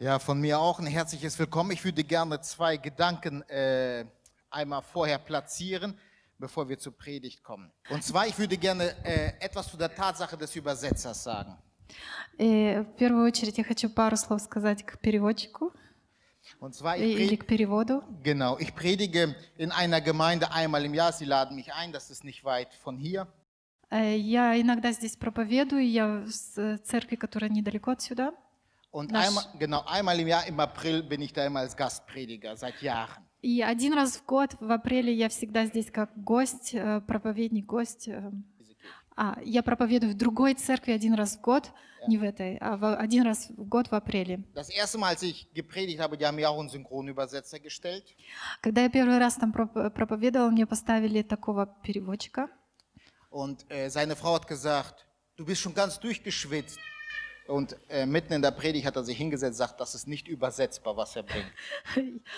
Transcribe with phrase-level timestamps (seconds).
[0.00, 1.70] Ja, von mir auch ein herzliches Willkommen.
[1.70, 4.04] Ich würde gerne zwei Gedanken äh,
[4.50, 5.98] einmal vorher platzieren,
[6.38, 7.72] bevor wir zur Predigt kommen.
[7.90, 11.56] Und zwar, ich würde gerne äh, etwas zu der Tatsache des Übersetzers sagen.
[12.38, 15.72] И в первую очередь я хочу пару слов сказать к переводчику
[16.60, 18.02] Und zwar, ich, и- или pred к переводу.
[18.22, 21.12] genau, ich predige in einer Gemeinde einmal im Jahr.
[21.12, 23.26] Sie laden mich ein, das ist nicht weit von hier.
[23.90, 28.32] Э, Я иногда здесь проповедую, я в с- церкви, которая недалеко отсюда.
[28.91, 32.55] Und Nas- einmal, genau, einmal im Jahr, im April, bin ich da immer als Gastprediger,
[32.57, 33.23] seit Jahren.
[33.41, 38.07] И один раз в год, в апреле, я всегда здесь как гость, э, проповедник, гость.
[38.07, 38.31] э.
[39.15, 41.71] А, я проповедую в другой церкви один раз в год,
[42.07, 44.43] не в этой, а в- один раз в год в апреле.
[44.53, 48.03] Das erste Mal, als ich gepredigt habe, die haben mir auch einen Synchronübersetzer gestellt.
[48.61, 52.47] Когда я первый раз там проп- проповедовала, мне поставили такого переводчика.
[53.31, 55.05] Und äh, seine Frau hat gesagt,
[55.37, 56.77] du bist schon ganz durchgeschwitzt.
[57.51, 60.95] Und äh, mitten in der Predigt hat er sich hingesetzt sagt, das ist nicht übersetzbar,
[60.95, 61.51] was er bringt.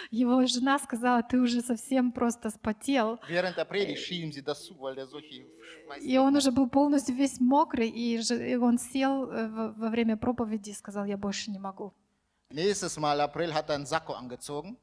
[0.09, 3.19] Его жена сказала, ты уже совсем просто спотел.
[3.29, 5.45] Während der Predigt schien sie das zu, weil der solche.
[6.01, 10.73] И он уже был полностью весь мокрый, и он сел э, во время проповеди и
[10.73, 11.93] сказал, я больше не могу.
[12.49, 14.77] Nächstes Mal, April, hat er einen Sakko angezogen,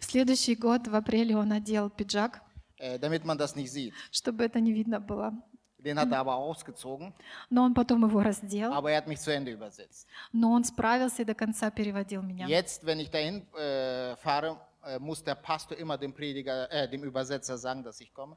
[0.00, 2.40] В следующий год, в апреле, он одел пиджак,
[2.78, 3.92] äh, damit man das nicht sieht.
[4.10, 5.34] чтобы это не видно было.
[5.78, 7.12] Den hat er aber ausgezogen,
[7.50, 10.06] Но он потом его раздел, aber er hat mich zu Ende übersetzt.
[10.32, 12.46] но он справился и до конца переводил меня.
[12.46, 17.04] Jetzt, wenn ich dahin äh, fahre, äh, muss der Pastor immer dem Prediger, äh, dem
[17.04, 18.36] Übersetzer sagen, dass ich komme.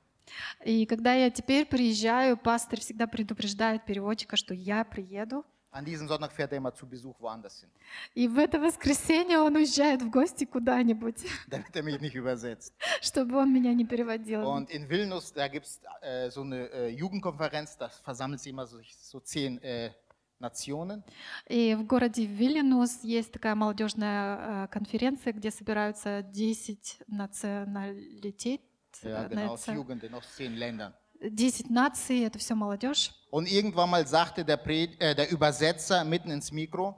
[0.64, 5.44] И когда я теперь приезжаю, пастор всегда предупреждает переводчика, что я приеду.
[5.73, 7.69] An diesem Sonntag fährt er immer zu Besuch woanders hin,
[8.14, 11.16] И в это воскресенье он уезжает в гости куда-нибудь,
[11.47, 12.73] damit er mich nicht übersetzt.
[13.02, 14.44] чтобы он меня не переводил.
[14.45, 18.67] Und in Vilnius, da gibt es äh, so eine äh, Jugendkonferenz, da versammelt sich immer
[18.67, 19.91] so, so zehn äh,
[20.39, 21.03] Nationen.
[21.47, 28.61] И в городе Вильнюс есть такая молодежная э, конференция, где собираются 10 националитет,
[29.03, 30.94] Ja, э, genau, aus наци- Jugenden aus zehn Ländern.
[31.22, 33.13] 10 наций, это все молодежь.
[33.31, 36.96] Und irgendwann mal sagte der, Pred äh, der Übersetzer mitten ins Mikro,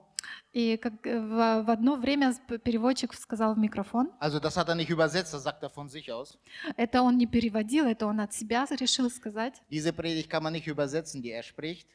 [0.54, 2.34] И как э, в, в одно время
[2.64, 6.12] переводчик сказал в микрофон, also das hat er nicht übersetzt, das sagt er von sich
[6.12, 6.38] aus.
[6.78, 9.62] это он не переводил, это он от себя решил сказать.
[9.70, 11.88] Diese Predigt kann man nicht übersetzen, die er spricht.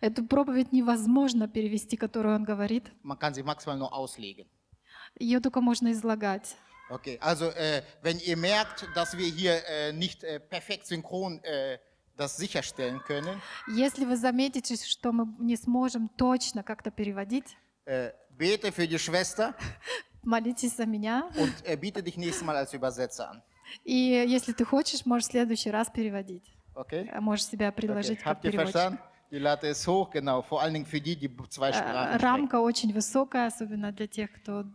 [0.00, 2.90] Эту проповедь невозможно перевести, которую он говорит.
[3.02, 4.46] Man kann sie maximal nur auslegen.
[5.18, 6.56] Ее только можно излагать.
[6.88, 11.78] Okay, also äh, wenn ihr merkt, dass wir hier äh, nicht äh, perfekt synchron äh,
[12.16, 17.56] das sicherstellen können, Если вы заметите, что мы не сможем точно как-то переводить,
[17.86, 19.54] äh, bete für die Schwester
[20.22, 21.28] молитесь за меня.
[21.36, 23.42] und äh, biete dich nächstes Mal als Übersetzer an.
[23.84, 23.94] И
[24.28, 26.44] если ты хочешь, можешь в следующий раз переводить.
[26.74, 27.08] Okay?
[27.10, 28.22] Э, Можешь себя предложить okay.
[28.22, 28.72] как Habt ihr переводчик.
[28.72, 28.98] verstanden?
[29.31, 30.41] Die Latte ist hoch, genau.
[30.41, 32.21] Vor allen Dingen für die, die zwei Э, Sprachen sprechen.
[32.25, 34.65] Рамка очень высокая, особенно для тех, кто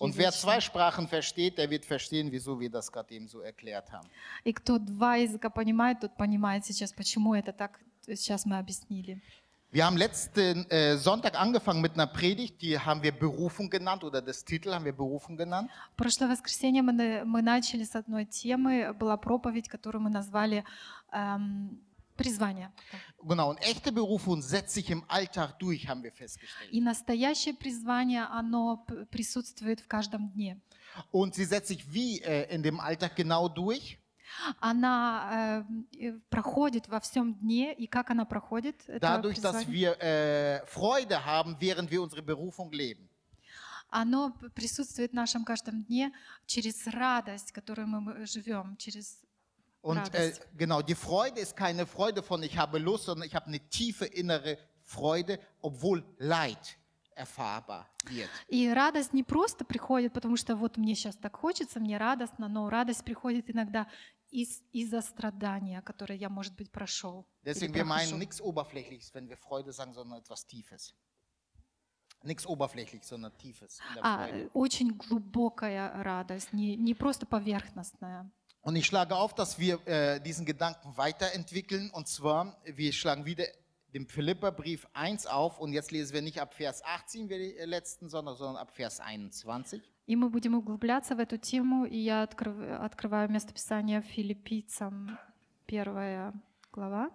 [0.00, 0.32] Und wer двухязычный.
[0.32, 4.08] zwei Sprachen versteht, der wird verstehen, wieso wir das gerade eben so erklärt haben.
[4.44, 9.20] И кто два языка понимает, тот понимает сейчас, почему это так сейчас мы объяснили.
[9.72, 14.20] Wir haben letzten äh, Sonntag angefangen mit einer Predigt, die haben wir Berufung genannt oder
[14.22, 15.70] das Titel haben wir Berufung genannt.
[15.92, 20.64] В прошлое воскресенье мы, на- мы начали с одной темы, была проповедь, которую мы назвали
[21.12, 21.80] эм,
[22.21, 22.71] «Призвание».
[23.23, 26.71] Genau, und echte Berufung setzt sich im Alltag durch, haben wir festgestellt.
[26.71, 30.59] И настоящее призвание, оно присутствует в каждом дне.
[31.11, 33.97] Und sie setzt sich wie äh, in dem Alltag genau durch?
[34.59, 35.65] Она
[35.99, 38.75] э, проходит во всем дне, и как она проходит?
[38.99, 43.07] Dadurch, dass wir äh, Freude haben, während wir unsere Berufung leben.
[43.93, 46.13] Оно присутствует в нашем каждом дне
[46.45, 49.19] через радость, которую мы живем, через
[49.82, 50.46] Und äh, Radest.
[50.56, 54.04] genau, die Freude ist keine Freude von ich habe Lust, sondern ich habe eine tiefe
[54.04, 56.76] innere Freude, obwohl Leid
[57.14, 58.28] erfahrbar wird.
[58.48, 62.68] И радость не просто приходит, потому что вот мне сейчас так хочется, мне радостно, но
[62.68, 63.86] радость приходит иногда
[64.30, 67.24] из, из-за страдания, которое я, может быть, прошел.
[67.44, 68.10] или Deswegen, wir прохожу.
[68.10, 70.94] meinen nichts Oberflächliches, wenn wir Freude sagen, sondern etwas Tiefes.
[72.22, 74.44] Nichts Oberflächliches, sondern Tiefes in der А, Freude.
[74.46, 78.28] э, очень глубокая радость, не, не просто поверхностная.
[78.62, 81.90] Und ich schlage auf, dass wir äh, diesen Gedanken weiterentwickeln.
[81.90, 83.44] Und zwar, wir schlagen wieder
[83.94, 85.58] den Philipperbrief 1 auf.
[85.60, 88.98] Und jetzt lesen wir nicht ab Vers 18 wie die letzten, sondern, sondern ab Vers
[89.00, 89.82] 21.
[90.08, 95.18] И мы будем углубляться в эту тему, и я открыв- открываю местописание филиппийцам,
[95.66, 96.32] первая
[96.72, 97.10] глава,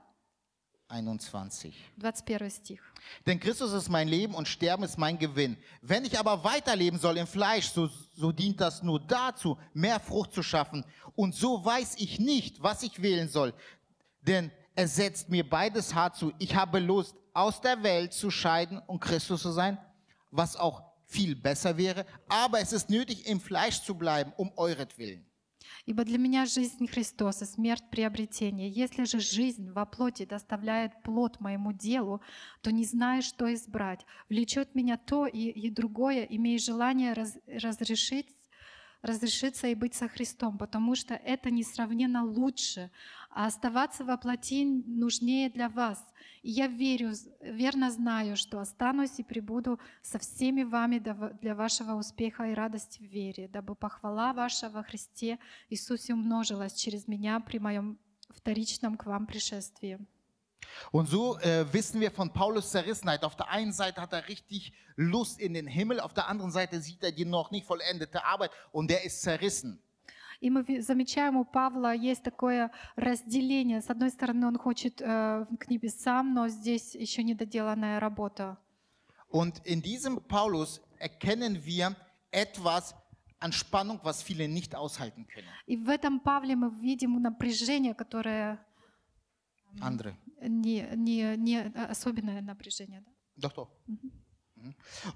[0.87, 1.73] 21.
[1.97, 2.81] 21 стих.
[3.25, 5.57] Denn Christus ist mein Leben und Sterben ist mein Gewinn.
[5.81, 10.33] Wenn ich aber weiterleben soll im Fleisch, so, so dient das nur dazu, mehr Frucht
[10.33, 10.85] zu schaffen.
[11.15, 13.53] Und so weiß ich nicht, was ich wählen soll.
[14.21, 16.33] Denn es setzt mir beides hart zu.
[16.39, 19.77] Ich habe Lust, aus der Welt zu scheiden und Christus zu sein,
[20.31, 25.25] was auch viel besser wäre, aber es ist nötig, im Fleisch zu bleiben, um euretwillen.
[25.86, 28.68] Ибо для меня жизнь Христос и смерть приобретение.
[28.68, 32.20] Если же жизнь во плоти доставляет плод моему делу,
[32.60, 34.04] то не знаю, что избрать.
[34.28, 38.26] Влечет меня то и, и другое, имея желание раз- разрешить
[39.02, 42.90] разрешиться и быть со Христом, потому что это несравненно лучше,
[43.36, 46.02] а оставаться во плоти нужнее для вас.
[46.42, 47.12] И я верю,
[47.42, 50.98] верно знаю, что останусь и прибуду со всеми вами
[51.42, 55.38] для вашего успеха и радости в вере, дабы похвала ваша во Христе
[55.68, 57.98] Иисусе умножилась через меня при моем
[58.30, 59.98] вторичном к вам пришествии.
[60.90, 63.22] Und so äh, wissen wir von Paulus Zerrissenheit.
[63.22, 66.80] Auf der einen Seite hat er richtig Lust in den Himmel, auf der anderen Seite
[66.80, 69.82] sieht er die noch nicht vollendete Arbeit und der ist zerrissen.
[70.40, 73.80] И мы замечаем, у Павла есть такое разделение.
[73.80, 78.58] С одной стороны, он хочет э, к небесам, но здесь еще недоделанная работа.
[79.28, 81.96] Und in diesem Paulus erkennen wir
[82.30, 82.94] etwas
[83.38, 85.48] an Spannung, was viele nicht aushalten können.
[85.66, 88.58] И в этом Павле мы видим напряжение, которое
[89.80, 90.16] Andere.
[90.40, 93.02] не, не, не особенное напряжение.
[93.02, 93.48] да.
[93.48, 93.70] Doch, doch.
[93.86, 94.25] Mhm.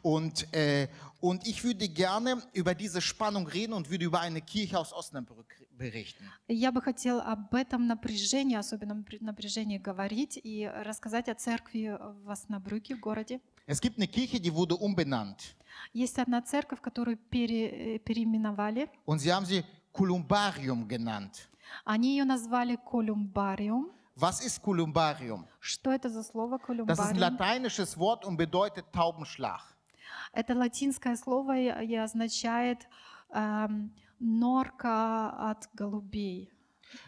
[0.03, 0.89] Und, äh,
[1.21, 5.55] und ich würde gerne über diese Spannung reden und würde über eine Kirche aus Osnabrück
[5.77, 6.25] berichten.
[6.49, 12.31] Я бы хотел об этом напряжении, особенном напря- напряжении говорить и рассказать о церкви в
[12.31, 13.41] Оснабрюке, в городе.
[13.67, 15.55] Es gibt eine Kirche, die wurde umbenannt.
[15.95, 18.89] Есть одна церковь, которую пере- э, переименовали.
[19.07, 21.49] Und sie haben sie Columbarium genannt.
[21.85, 23.91] Они ее назвали Колумбариум.
[24.20, 25.46] Was ist Columbarium?
[25.60, 27.20] Что это за слово Das ist ein колумбариум?
[27.20, 29.62] lateinisches Wort und bedeutet Taubenschlag.
[30.34, 32.88] Это латинское слово и и означает
[33.34, 36.52] эм, норка от голубей.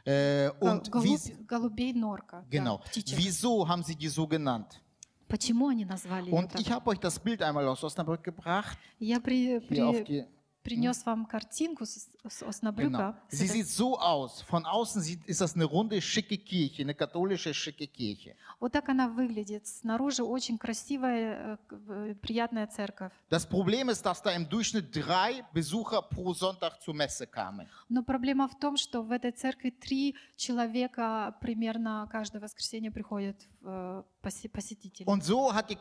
[0.05, 2.43] Äh, Гол- und wie, голубь- голубей норка.
[2.43, 2.79] да, genau.
[2.79, 3.17] птичек.
[3.17, 4.81] Wieso haben sie die so genannt?
[5.29, 6.61] Почему они назвали ее Und так?
[6.61, 8.77] ich habe euch das Bild einmal aus Osnabrück gebracht.
[8.99, 10.25] Я при, Hier auf при- die,
[10.62, 12.48] принес вам картинку с, с genau.
[12.48, 13.16] Оснабрюка.
[13.28, 14.42] с Sie sieht so aus.
[14.42, 18.36] Von außen sieht, ist das eine runde, schicke Kirche, eine katholische, schicke Kirche.
[18.60, 19.66] Вот так она выглядит.
[19.66, 23.12] Снаружи очень красивая, э, э, приятная церковь.
[23.28, 27.66] Das Problem ist, dass da im Durchschnitt drei Besucher pro Sonntag zur Messe kamen.
[27.88, 34.02] Но проблема в том, что в этой церкви три человека примерно каждое воскресенье приходят э,
[34.22, 35.06] посе- посетители.
[35.06, 35.78] Und so hat die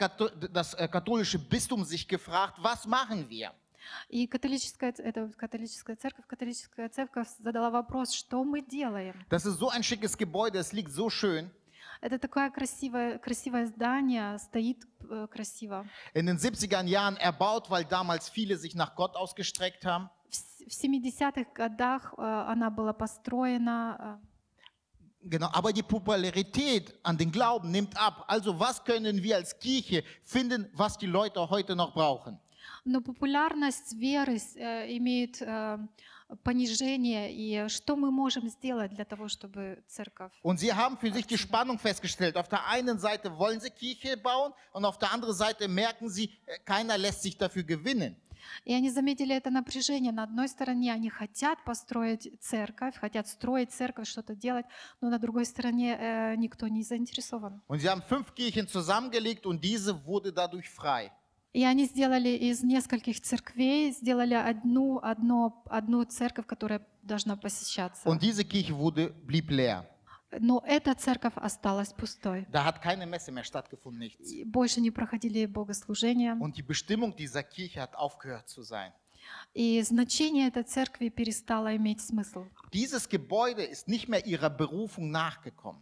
[0.52, 3.52] das äh, katholische Bistum sich gefragt, was machen wir?
[4.10, 9.16] И католическая, это католическая церковь, католическая церковь задала вопрос, что мы делаем?
[9.30, 11.50] Das ist so ein schickes Gebäude, es liegt so schön.
[12.02, 15.86] Это такое красивое, красивое здание, стоит э, красиво.
[16.16, 20.10] In den 70er Jahren erbaut, weil damals viele sich nach Gott ausgestreckt haben.
[20.30, 24.28] В, с- в 70-х годах э, она была построена, э,
[25.24, 28.26] Genau, aber die Popularität an den Glauben nimmt ab.
[28.28, 32.40] Also was können wir als Kirche finden, was die Leute heute noch brauchen?
[32.86, 35.78] Но популярность веры э, имеет э,
[36.44, 37.32] понижение.
[37.34, 40.32] И что мы можем сделать для того, чтобы церковь...
[40.44, 42.38] Und sie haben für sich die Spannung festgestellt.
[42.38, 46.32] Auf der einen Seite wollen sie Kirche bauen und auf der anderen Seite merken sie,
[46.46, 48.16] äh, keiner lässt sich dafür gewinnen.
[48.66, 50.12] И они заметили это напряжение.
[50.12, 54.66] На одной стороне они хотят построить церковь, хотят строить церковь, что-то делать,
[55.00, 57.62] но на другой стороне э, никто не заинтересован.
[57.68, 61.12] Und sie haben fünf Kirchen zusammengelegt und diese wurde dadurch frei.
[61.54, 68.08] И они сделали из нескольких церквей, сделали одну, одно, одну церковь, которая должна посещаться.
[68.08, 69.86] Und diese Kirche wurde, blieb leer.
[70.40, 72.46] Но эта церковь осталась пустой.
[72.50, 74.32] Da hat keine Messe mehr stattgefunden, nichts.
[74.46, 76.36] Больше не проходили богослужения.
[76.40, 78.94] Und die Bestimmung dieser Kirche hat aufgehört zu sein.
[79.54, 82.46] И значение этой церкви перестало иметь смысл.
[82.72, 85.82] Dieses Gebäude ist nicht mehr ihrer Berufung nachgekommen.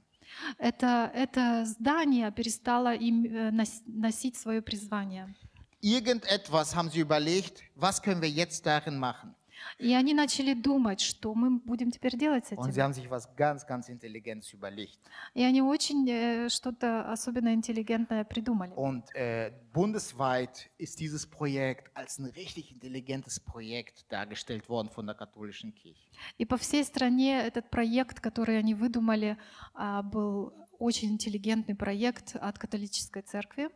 [0.58, 5.34] Это, это здание перестало им э, нос- носить свое призвание.
[5.82, 9.36] Irgendetwas haben sie überlegt, was können wir jetzt darin machen?
[9.78, 12.84] И они начали думать, что мы будем теперь делать с Und sie этим.
[12.84, 15.00] haben sich was ganz, ganz Intelligentes überlegt.
[15.34, 18.72] И они очень э, что-то особенно интеллигентное придумали.
[18.76, 25.16] Und äh, bundesweit ist dieses Projekt als ein richtig intelligentes Projekt dargestellt worden von der
[25.16, 26.10] katholischen Kirche.
[26.38, 29.38] И по всей стране этот проект, который они выдумали,
[29.74, 33.70] а, был очень интеллигентный проект от католической церкви.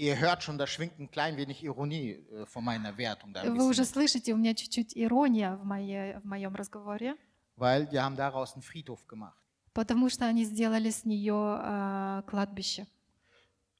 [0.00, 3.56] Ihr hört schon, da schwingt ein klein wenig Ironie äh, von meiner Wertung da ein
[3.56, 7.16] Вы уже bisschen, слышите, у меня чуть-чуть ирония в, моей, в моем разговоре,
[7.56, 9.36] weil die haben daraus einen Friedhof gemacht.
[9.72, 12.86] потому что они сделали с нее а, кладбище.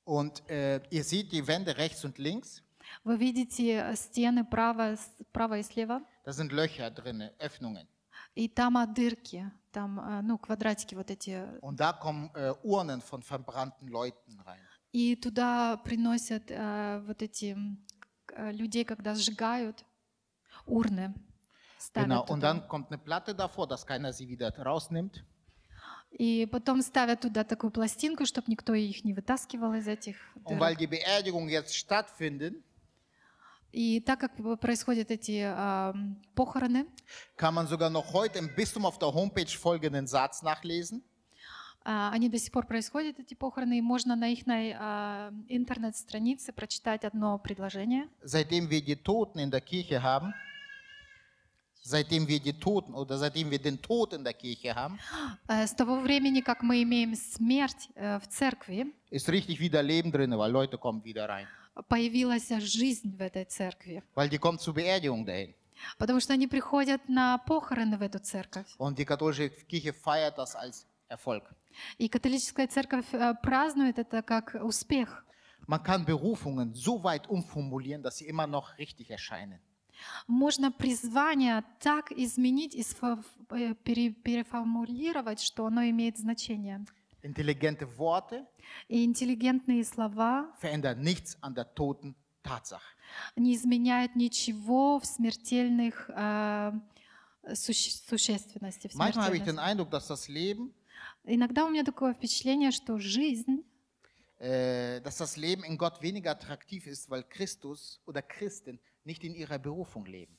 [0.05, 2.63] Und äh, ihr seht die Wände rechts und links,
[3.05, 7.87] Вы видите стены право, с- право и слева, da sind Löcher drin, Öffnungen.
[8.35, 11.47] и там а, дырки, там а, ну, квадратики вот эти.
[11.61, 14.61] Und da kommen äh, Urnen von verbrannten Leuten rein.
[14.94, 17.56] И туда приносят а, вот эти
[18.34, 19.86] э, людей, когда сжигают
[20.66, 21.14] урны.
[21.80, 22.22] ставят Genau.
[22.24, 22.54] Und туда.
[22.54, 25.24] dann kommt eine Platte davor, dass keiner sie wieder rausnimmt.
[26.20, 30.60] И потом ставят туда такую пластинку, чтобы никто их не вытаскивал из этих Und дырок.
[30.60, 32.62] weil die Beerdigungen jetzt stattfinden,
[33.74, 36.86] И так как происходят эти а, м, похороны,
[37.38, 41.02] kann man sogar noch heute im Bistum auf der Homepage folgenden Satz nachlesen.
[41.84, 44.42] А, они до сих пор происходят, эти похороны, и можно на их
[45.50, 48.08] интернет-странице прочитать одно предложение.
[48.24, 50.34] Seitdem wir die Toten in der Kirche haben,
[51.84, 55.00] seitdem wir die Toten oder seitdem wir den Tod in der Kirche haben,
[55.48, 60.12] Э, С того времени, как мы имеем смерть э, в церкви, ist richtig wieder Leben
[60.12, 61.48] drin, weil Leute kommen wieder rein.
[61.88, 64.04] появилась жизнь в этой церкви.
[64.16, 65.54] Weil die kommen zur Beerdigung dahin.
[65.98, 68.68] Потому что они приходят на похороны в эту церковь.
[68.78, 71.44] Und die katholische Kirche feiert das als Erfolg.
[71.98, 75.26] И католическая церковь э, празднует это как успех.
[75.68, 79.60] Man kann Berufungen so weit umformulieren, dass sie immer noch richtig erscheinen.
[80.28, 86.84] Можно призвание так изменить и э, пере- переформулировать, что оно имеет значение.
[87.24, 88.48] Intelligente Worte
[88.90, 92.96] И интеллигентные слова verändern nichts an der toten Tatsache.
[93.36, 96.72] не изменяют ничего в смертельных э,
[97.54, 98.88] суще- существенности.
[98.88, 99.60] В Manchmal habe ich den.
[99.60, 100.74] Eindruck, dass das Leben,
[101.26, 103.64] Иногда у меня такое впечатление, что жизнь,
[104.40, 109.36] äh, dass das Leben in Gott weniger attraktiv ist, weil Christus oder Christen nicht in
[109.36, 110.38] ihrer Berufung leben.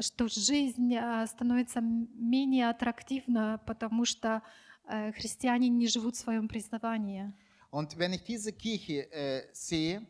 [0.00, 4.42] что жизнь э, становится менее аттрактивна, потому что
[4.88, 7.32] э, христиане не живут в своем признавании.
[7.72, 10.02] Und wenn ich diese Kirche äh, sehe,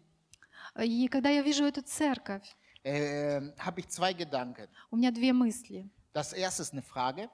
[0.82, 2.44] И когда я вижу эту церковь,
[2.84, 4.68] äh, habe ich zwei Gedanken.
[4.90, 5.88] у меня две мысли.
[6.12, 7.30] Das erste ist eine Frage,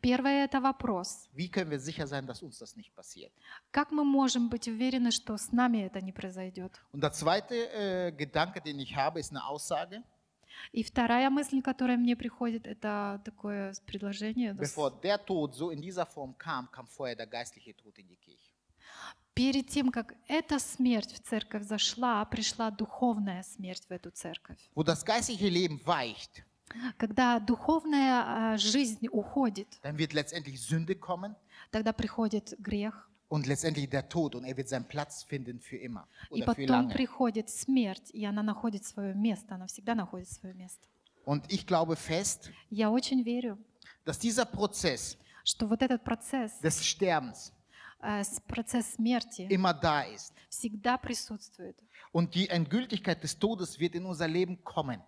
[0.00, 1.28] Первое это вопрос.
[1.34, 3.32] wie können wir sicher sein, dass uns das nicht passiert?
[3.70, 6.80] Как мы можем быть уверены, что с нами это не произойдет?
[6.92, 10.02] Und der zweite äh, Gedanke, den ich habe, ist eine Aussage.
[10.72, 14.52] И вторая мысль, которая мне приходит, это такое предложение.
[14.52, 17.98] это с- Bevor der Tod so in dieser Form kam, kam vorher der geistliche Tod
[17.98, 18.50] in die Kirche.
[19.34, 24.56] Перед тем, как эта смерть в церковь зашла, пришла духовная смерть в эту церковь.
[24.74, 26.42] Wo das geistliche Leben weicht,
[26.98, 31.34] Когда духовная а, жизнь уходит, dann wird letztendlich Sünde kommen
[31.70, 36.06] тогда приходит грех, und letztendlich der Tod und er wird seinen Platz finden für immer
[36.30, 36.94] и oder für потом lange.
[36.94, 40.86] приходит смерть, и она находит свое место, она всегда находит свое место.
[41.24, 43.58] Und ich glaube fest, Я очень верю,
[44.04, 47.52] dass dieser Prozess что вот этот процесс, des Sterbens
[48.00, 50.32] э, с- процесс смерти immer da ist.
[50.48, 51.76] всегда присутствует.
[52.12, 55.00] Und die Endgültigkeit des Todes wird in unser Leben kommen.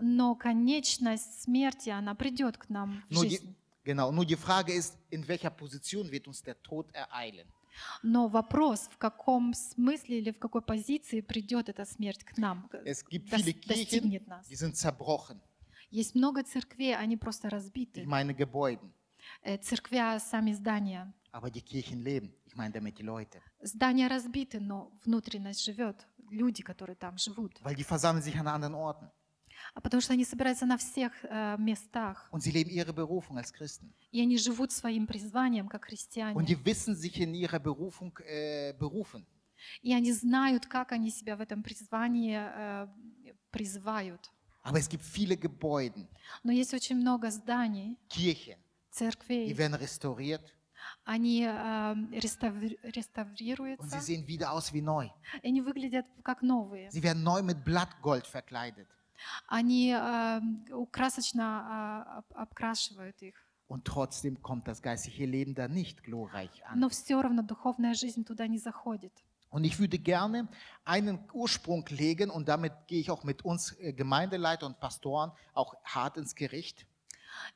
[0.00, 3.54] Но конечность смерти, она придет к нам в die, жизнь.
[3.84, 7.46] genau, nur die Frage ist, in welcher Position wird uns der Tod ereilen?
[8.02, 13.04] Но вопрос, в каком смысле или в какой позиции придет эта смерть к нам, Es
[13.08, 14.46] gibt viele достигнет нас.
[14.50, 15.40] die sind zerbrochen.
[15.90, 18.04] Есть много церквей, они просто Ich разбиты.
[18.04, 18.92] meine Gebäuden.
[19.42, 21.12] Э, Церквя сами здания.
[21.32, 22.32] Aber die Kirchen leben.
[22.46, 23.40] Ich meine damit die Leute.
[23.62, 26.06] Здания разбиты, но внутренность живет.
[26.30, 27.60] Люди, которые там живут.
[27.62, 29.08] Weil die versammeln sich an anderen Orten.
[29.74, 32.28] А потому что они собираются на всех э, местах.
[32.32, 33.92] Und sie leben ihre Berufung als Christen.
[34.12, 36.44] И они живут своим призванием, как Und христиане.
[36.44, 39.24] die wissen sich in ihrer Berufung äh, berufen.
[39.82, 42.88] И они знают, как они себя в этом призвании э,
[43.50, 44.30] призывают.
[44.62, 46.06] Aber es gibt viele Gebäude,
[46.42, 49.56] Но есть очень много зданий, Kirchen, die церквей.
[49.56, 50.42] werden restauriert
[51.04, 51.48] Они э,
[52.18, 55.08] реставри- und sie реставрируются, sehen wieder aus wie neu.
[55.42, 56.90] и они выглядят как новые.
[56.90, 58.88] Sie werden neu mit Blattgold verkleidet.
[59.46, 60.40] Они э,
[60.90, 63.34] красочно э, об- обкрашивают их.
[63.68, 66.80] Und trotzdem kommt das geistliche Leben da nicht glorreich an.
[66.80, 69.12] Но все равно духовная жизнь туда не заходит.
[69.50, 70.48] Und ich würde gerne
[70.84, 75.74] einen Ursprung legen und damit gehe ich auch mit uns äh, Gemeindeleiter und Pastoren auch
[75.84, 76.86] hart ins Gericht.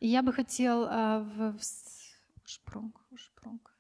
[0.00, 1.58] Я бы хотел э, в,
[2.44, 3.70] шпрунг, шпрунг.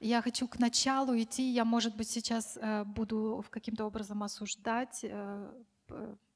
[0.00, 1.52] Я хочу к началу идти.
[1.52, 5.04] Я, может быть, сейчас э, буду в каким-то образом осуждать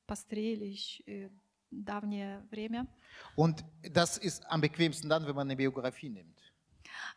[0.07, 1.31] э, п- пастырей или ещё, э,
[1.71, 2.87] давнее время.
[3.37, 6.41] Und das ist am bequemsten dann, wenn man eine Biografie nimmt.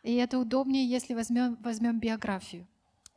[0.02, 2.66] И это удобнее, если возьмем, возьмем биографию.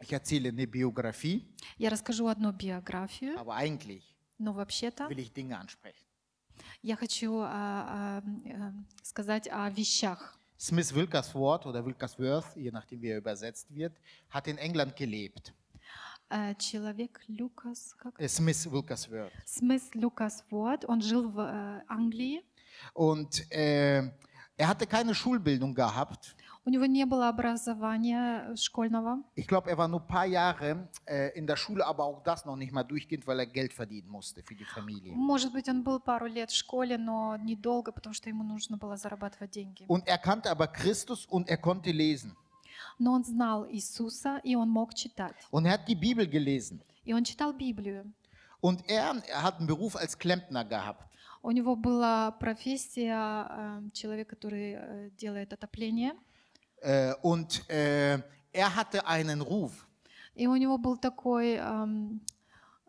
[0.02, 1.46] Ich erzähle eine Biografie,
[1.78, 4.04] Я расскажу одну биографию, aber eigentlich
[4.38, 6.06] но вообще-то will ich Dinge ansprechen.
[6.82, 8.72] я хочу а, а, э,
[9.04, 10.38] сказать о вещах.
[10.58, 13.94] Smith Wilkersworth oder Wilkersworth, je nachdem wie er übersetzt wird,
[14.30, 15.54] hat in England gelebt.
[16.30, 18.20] Э, Человек Люкас, как?
[18.20, 19.32] Äh, Smith Wilkersworth.
[19.46, 22.44] Смыс Люкас Вот, он жил в э, Англии.
[22.94, 24.12] Und äh,
[24.58, 29.22] er hatte keine Schulbildung gehabt, У него не было образования школьного.
[29.36, 32.46] Ich glaube, er war nur ein paar Jahre äh, in der Schule, aber auch das
[32.46, 35.14] noch nicht mal durchgehend, weil er Geld verdienen musste für die Familie.
[35.14, 38.96] Может быть, он был пару лет в школе, но недолго, потому что ему нужно было
[38.96, 39.86] зарабатывать деньги.
[39.90, 42.34] Und er kannte aber Christus und er konnte lesen.
[43.00, 45.36] Но он знал Иисуса, и он мог читать.
[45.52, 46.82] Und er hat die Bibel gelesen.
[47.04, 48.12] И он читал Библию.
[48.62, 51.04] Und er, er hat einen Beruf als Klempner gehabt.
[51.42, 56.14] У него была профессия э, человек, который э, делает отопление.
[56.82, 58.22] Äh, und äh,
[58.54, 59.86] er hatte einen Ruf.
[60.36, 62.22] И у него был такой эм,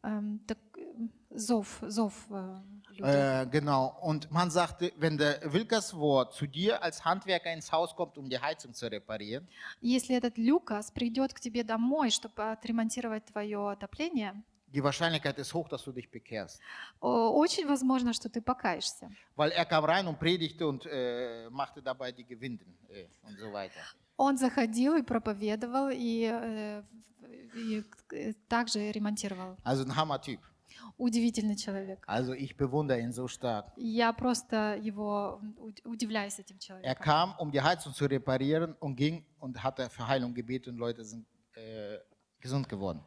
[0.03, 0.59] эм, так,
[1.35, 2.61] зов, зов э.
[2.99, 3.97] Äh, genau.
[4.03, 8.39] Und man sagte, wenn der Wilkerswort zu dir als Handwerker ins Haus kommt, um die
[8.39, 9.49] Heizung zu reparieren,
[9.81, 14.35] Если этот Люкас придет к тебе домой, чтобы отремонтировать твое отопление,
[14.69, 16.61] die Wahrscheinlichkeit ist hoch, dass du dich bekehrst.
[17.01, 19.11] очень возможно, что ты покаешься.
[19.37, 23.53] Weil er kam rein und predigte und äh, machte dabei die Gewinden äh, und so
[23.53, 23.81] weiter.
[24.17, 26.83] Он заходил и проповедовал, и, э,
[27.55, 29.57] и э, также ремонтировал.
[29.65, 30.41] Also ein Hammer-Typ.
[30.97, 32.03] Удивительный человек.
[32.07, 33.73] Also ich bewundere ihn so stark.
[33.77, 37.05] Я просто его уд- удивляюсь этим Er человеком.
[37.05, 41.05] kam, um die Heizung zu reparieren und ging und hatte für Heilung gebetet und Leute
[41.05, 41.99] sind äh,
[42.41, 43.01] gesund geworden.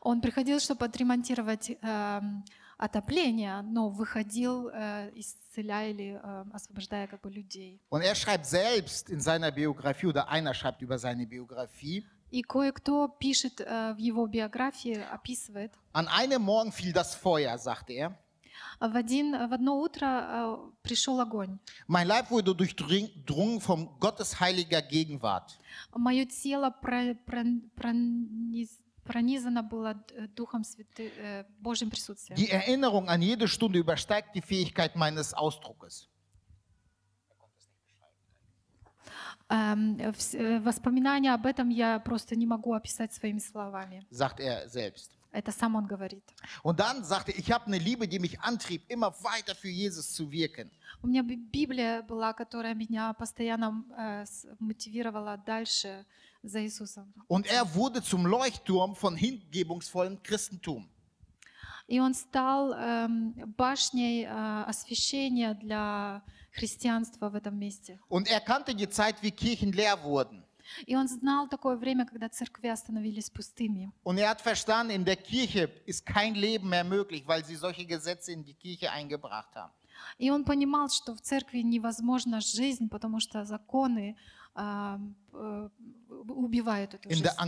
[0.00, 2.44] Он приходил, чтобы отремонтировать эм,
[2.78, 7.80] отопление, но выходил, э, исцеляя или э, освобождая как бы людей.
[7.88, 13.08] Und er schreibt selbst in seiner Biografie oder einer schreibt über seine Biografie, И кое-кто
[13.08, 18.18] пишет э, в его биографии, описывает, an einem Morgen fiel das Feuer, sagte er.
[18.80, 21.58] в, один, в одно утро э, пришел огонь.
[21.86, 25.58] Mein Leib wurde durchdrungen von Gottes heiliger Gegenwart.
[25.94, 32.36] Мое тело про- прон- прониз- пронизано было э, Духом Святы, э, Божьим присутствием.
[32.36, 36.08] Die Erinnerung an jede Stunde übersteigt die Fähigkeit meines Ausdruckes.
[39.48, 44.02] Воспоминания об этом я просто не могу описать своими словами.
[44.10, 45.10] sagt er selbst.
[45.32, 46.24] Это сам он говорит.
[46.62, 50.12] Und dann sagte er, ich habe eine Liebe, die mich antrieb, immer weiter für Jesus
[50.14, 50.70] zu wirken.
[51.02, 56.06] У меня би- Библия была, которая меня постоянно э, с- мотивировала дальше
[56.42, 57.12] за Иисусом.
[57.28, 60.88] Und er wurde zum Leuchtturm von hingebungsvollem Christentum.
[61.86, 66.22] И он стал эм, башней э, освящения для
[66.56, 67.98] христианства в этом месте.
[68.08, 70.42] Und er kannte die Zeit, wie Kirchen leer wurden.
[70.86, 73.92] И он знал такое время, когда церкви становились пустыми.
[74.04, 77.86] Und er hat verstanden, in der Kirche ist kein Leben mehr möglich, weil sie solche
[77.86, 79.72] Gesetze in die Kirche eingebracht haben.
[80.18, 84.35] И он понимал, что в церкви невозможна жизнь, потому что законы а, э,
[86.28, 87.24] убивают эту In жизнь.
[87.24, 87.38] der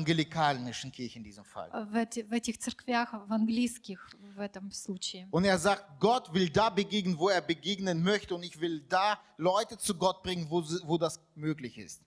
[0.93, 1.71] Kirche in diesem Fall.
[1.91, 5.27] В, эти- в этих церквях, в английских в этом случае.
[5.31, 8.35] Und er sagt, Gott will da begegnen, wo er begegnen möchte.
[8.35, 12.03] Und ich will da Leute zu Gott bringen, wo, wo das möglich ist.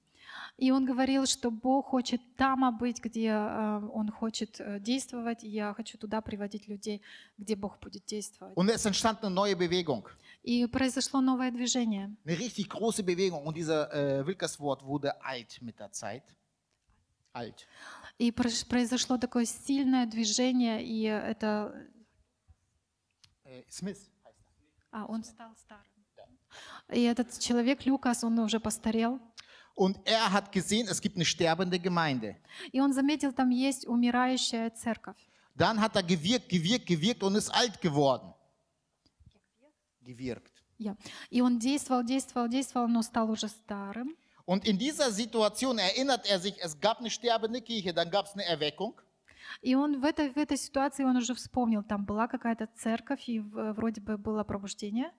[0.58, 5.50] И он говорил, что Бог хочет там быть, где э, Он хочет э, действовать, и
[5.50, 7.02] я хочу туда приводить людей,
[7.38, 8.56] где Бог будет действовать.
[8.56, 10.08] Und es entstand eine neue Bewegung.
[10.44, 12.16] И произошло новое движение.
[12.26, 13.46] Eine richtig große Bewegung.
[13.46, 16.24] Und dieser äh, Wilkerswort wurde alt mit der Zeit.
[17.34, 17.68] Alt.
[18.18, 21.74] И произошло такое сильное движение, и это...
[23.44, 24.10] Äh, Smith.
[24.92, 25.86] А, он стал старым.
[26.92, 29.20] И этот человек, Люкас, он уже постарел.
[29.74, 32.36] Und er hat gesehen, es gibt eine sterbende Gemeinde.
[32.72, 35.18] И он заметил, там есть умирающая церковь.
[35.56, 38.34] Dann hat er gewirkt, gewirkt, gewirkt und ist alt geworden.
[40.03, 40.53] Gewirkt.
[40.79, 40.97] Я.
[41.31, 44.17] И он действовал, действовал, действовал, но стал уже старым.
[44.47, 48.33] Und in dieser Situation erinnert er sich, es gab eine sterbende Kirche, dann gab es
[48.35, 48.95] eine Erweckung.
[49.63, 53.41] И он в этой, в этой ситуации он уже вспомнил, там была какая-то церковь, и
[53.41, 55.11] в- вроде бы было пробуждение.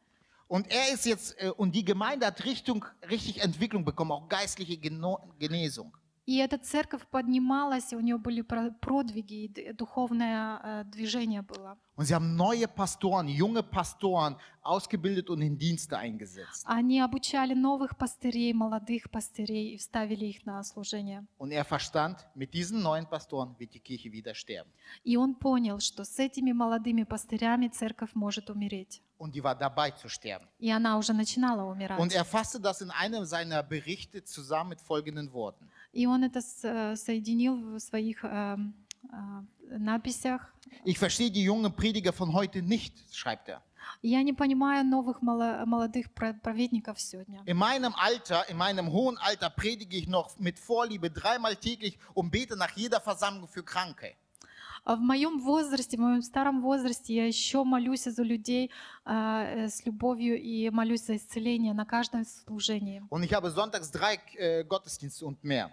[0.47, 4.77] Und er ist jetzt, äh, und die Gemeinde hat Richtung, richtig Entwicklung bekommen, auch geistliche
[4.77, 5.91] Geno Genesung.
[6.24, 11.76] И эта церковь поднималась, и у нее были про- продвиги, и духовное э, движение было.
[11.96, 16.64] Und sie haben neue Pastoren, junge Pastoren ausgebildet und in Dienste eingesetzt.
[16.66, 21.26] Они обучали новых пастырей, молодых пастырей и вставили их на служение.
[21.38, 24.70] Und er verstand, mit diesen neuen Pastoren wird die Kirche wieder sterben.
[25.04, 29.02] И он понял, что с этими молодыми пастырями церковь может умереть.
[29.18, 30.46] Und die war dabei zu sterben.
[30.60, 31.98] И она уже начинала умирать.
[32.00, 35.68] Und er fasste das in einem seiner Berichte zusammen mit folgenden Worten.
[35.92, 38.74] И он это э, соединил в своих эм,
[39.04, 40.52] э, написях.
[40.84, 43.62] Ich verstehe die jungen Prediger von heute nicht, schreibt er.
[44.00, 47.42] Я не понимаю новых молодых праведников сегодня.
[47.46, 52.30] In meinem Alter, in meinem hohen Alter predige ich noch mit Vorliebe dreimal täglich und
[52.30, 54.14] bete nach jeder Versammlung für Kranke.
[54.84, 58.72] А в моем возрасте, в моем старом возрасте я еще молюсь за людей
[59.04, 63.02] а, э, с любовью и молюсь за исцеление на каждом служении.
[63.08, 65.70] Und ich habe sonntags drei äh, Gottesdienste und mehr.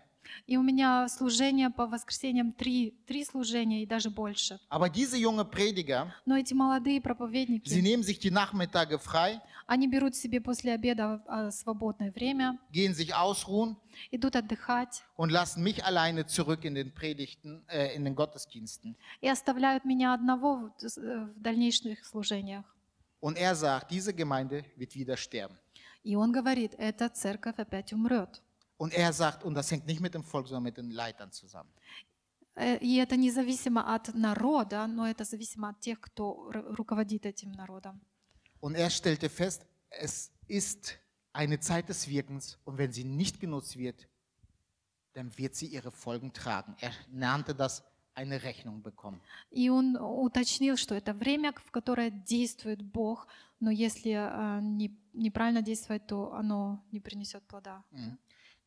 [0.48, 4.60] И у меня служение по воскресеньям три, три служения и даже больше.
[4.70, 9.88] Aber diese junge Prediger, Но эти молодые sie проповедники, nehmen sich die Nachmittage frei, они
[9.88, 13.78] берут себе после обеда а, свободное время, gehen sich ausruhen
[14.12, 18.96] идут отдыхать und lassen mich alleine zurück in den Predigten, äh, in den Gottesdiensten.
[19.22, 22.66] и оставляют меня одного в э, в дальнейших служениях.
[23.22, 25.58] Und er sagt, diese Gemeinde wird wieder sterben.
[26.04, 28.42] И он говорит, эта церковь опять умрет.
[28.79, 31.71] Und er sagt, und das hängt nicht mit dem Volk, sondern mit den Leitern zusammen.
[32.57, 37.53] Э, И это независимо от народа, но это зависимо от тех, кто ру- руководит этим
[37.53, 38.01] народом.
[38.61, 40.99] Und er stellte fest, es ist
[41.33, 44.09] eine Zeit des Wirkens und wenn sie nicht genutzt wird,
[45.15, 46.77] dann wird sie ihre Folgen tragen.
[46.81, 47.83] Er nannte das
[48.15, 49.21] eine Rechnung bekommen.
[49.51, 53.27] И он уточнил, что это время, в которое действует Бог,
[53.61, 57.83] но если э, не- неправильно действовать, то оно не принесет плода.
[57.93, 58.17] Mhm.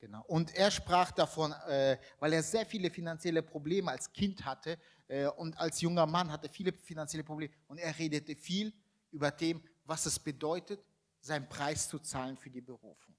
[0.02, 0.24] Genau.
[0.28, 5.28] Und er sprach davon, äh, weil er sehr viele finanzielle Probleme als Kind hatte äh,
[5.28, 7.52] und als junger Mann hatte viele finanzielle Probleme.
[7.68, 8.72] Und er redete viel
[9.12, 10.80] über dem, was es bedeutet,
[11.20, 13.14] seinen Preis zu zahlen für die Berufung.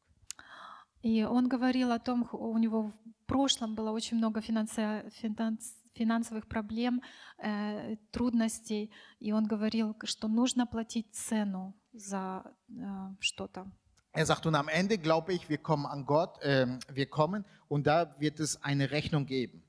[1.00, 5.76] И он говорил о том, х- у него в прошлом было очень много финанси- финанс-
[5.94, 7.00] финансовых проблем,
[7.38, 13.70] э, трудностей, и он говорил, что нужно платить цену за э, что-то.
[14.12, 17.86] Er sagt, und am Ende glaube ich, wir kommen an Gott, ähm, wir kommen und
[17.86, 19.62] da wird es eine Rechnung geben.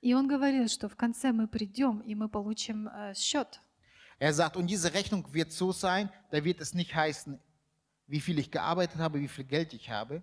[0.00, 3.60] И он говорил, что в конце мы придем и мы получим э, счет.
[4.18, 7.38] Er sagt, und diese Rechnung wird so sein, da wird es nicht heißen,
[8.08, 10.22] wie viel ich gearbeitet habe, wie viel Geld ich habe,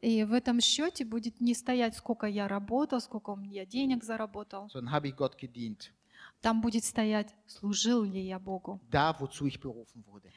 [0.00, 4.68] И в этом счете будет не стоять, сколько я работал, сколько я денег заработал.
[4.68, 5.92] sondern habe ich Gott gedient.
[6.42, 10.30] Там будет стоять, служил ли я Богу, Da, wozu ich berufen wurde.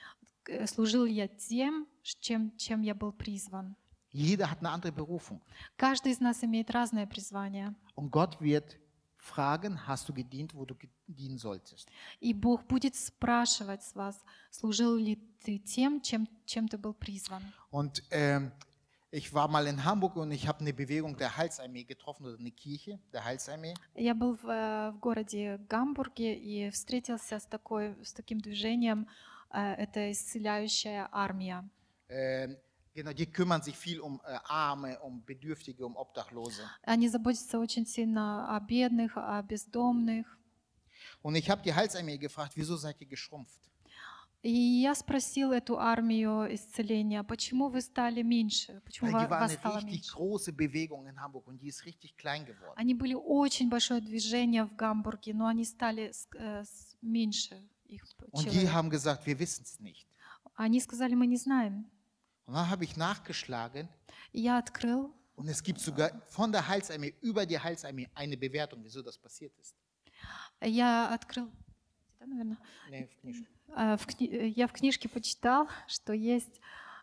[0.49, 3.77] Э, служил я тем, чем, чем я был призван.
[4.13, 5.41] Jeder hat eine andere Berufung.
[5.77, 7.75] Каждый из нас имеет разное призвание.
[7.97, 8.79] Und Gott wird
[9.17, 10.75] fragen, hast du gedient, wo du
[11.09, 11.89] dienen solltest?
[12.21, 17.43] И Бог будет спрашивать с вас, служил ли ты тем, чем, чем ты был призван.
[17.73, 18.53] Und ähm,
[19.11, 22.53] ich war mal in Hamburg und ich habe eine Bewegung der Heilsarmee getroffen oder eine
[22.53, 23.75] Kirche der Heilsarmee.
[23.97, 29.34] Я был в, э, в городе Гамбурге и встретился с, такой, с таким движением, э,
[29.55, 31.69] это исцеляющая армия.
[32.09, 32.57] Ähm,
[32.95, 36.63] genau, die kümmern sich viel um äh, Arme, um Bedürftige, um Obdachlose.
[36.83, 40.27] Они заботятся очень сильно о бедных, о бездомных.
[41.23, 43.61] Und ich habe die Heilsarmee gefragt, wieso seid ihr geschrumpft?
[44.43, 50.13] И я спросил эту армию исцеления, почему вы стали меньше, почему Weil вас стало меньше.
[51.17, 52.75] Hamburg.
[52.77, 56.63] Они были очень большое движение в Гамбурге, но они стали э,
[57.01, 58.73] меньше их Und die человек.
[58.73, 60.07] haben gesagt, wir wissen es nicht.
[60.57, 61.91] Они сказали, мы не знаем.
[62.47, 63.89] Und dann habe ich nachgeschlagen
[64.33, 68.81] И я открыл, und es gibt sogar von der Heilsarmee über die Heilsarmee eine Bewertung,
[68.85, 69.75] wieso das passiert ist.
[70.63, 71.51] я открыл,
[72.21, 72.59] да, наверное,
[72.91, 73.47] Nee, в книжке.
[73.77, 76.61] Э, в кни- э, я в книжке почитал, что есть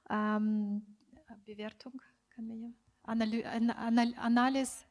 [0.09, 0.85] эм,
[1.45, 1.99] Bewertung,
[2.35, 4.85] kann man ja- анали- ана- анал- анализ,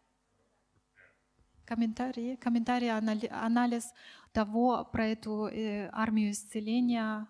[1.65, 3.93] комментарии, комментарии, анали- анализ
[4.34, 7.28] того про эту э, армию исцеления,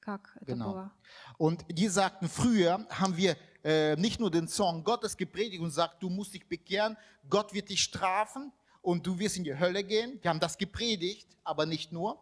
[0.00, 0.72] как это Genau.
[0.72, 0.90] было.
[1.38, 6.02] Und die sagten, früher haben wir äh, nicht nur den Song Gottes gepredigt und sagt,
[6.02, 6.96] du musst dich bekehren,
[7.28, 10.20] Gott wird dich strafen und du wirst in die Hölle gehen.
[10.22, 12.18] Die haben das gepredigt, aber nicht nur.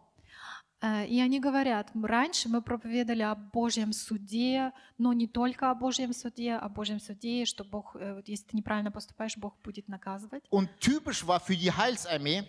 [0.82, 5.74] Э, И они говорят, «М, раньше мы проповедовали о Божьем суде, но не только о
[5.74, 9.54] Божьем суде, о Божьем суде, и что Бог, э, вот если ты неправильно поступаешь, Бог
[9.62, 10.42] будет наказывать.
[10.50, 12.44] Und typisch war für die Heilsarmee,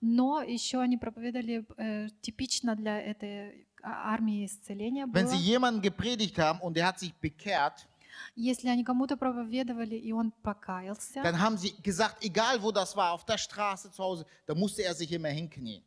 [0.00, 5.32] Но еще они проповедовали э, типично для этой а- армии исцеления wenn было.
[5.34, 7.86] sie jemanden gepredigt haben und der hat sich bekehrt,
[8.34, 13.12] Если они кому-то проповедовали, и он покаялся, dann haben sie gesagt, egal wo das war,
[13.12, 15.82] auf der Straße, zu Hause, da musste er sich immer hinknien.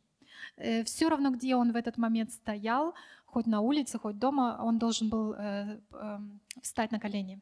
[0.84, 2.94] все равно, где он в этот момент стоял,
[3.26, 7.40] хоть на улице, хоть дома, он должен был э, эм, встать на колени.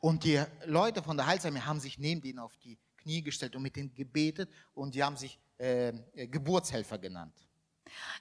[0.00, 3.62] Und die Leute von der Heilsarmee haben sich neben denen auf die Knie gestellt und
[3.62, 7.34] mit denen gebetet und die haben sich Geburtshelfer genannt.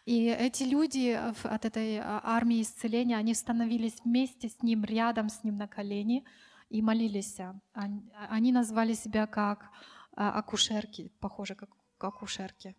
[0.05, 5.43] И эти люди э, от этой армии исцеления, они становились вместе с ним, рядом с
[5.43, 6.23] ним на колени
[6.69, 7.37] и молились.
[7.73, 9.69] Они, назвали себя как
[10.15, 11.69] акушерки, похоже, как
[11.99, 12.75] акушерки.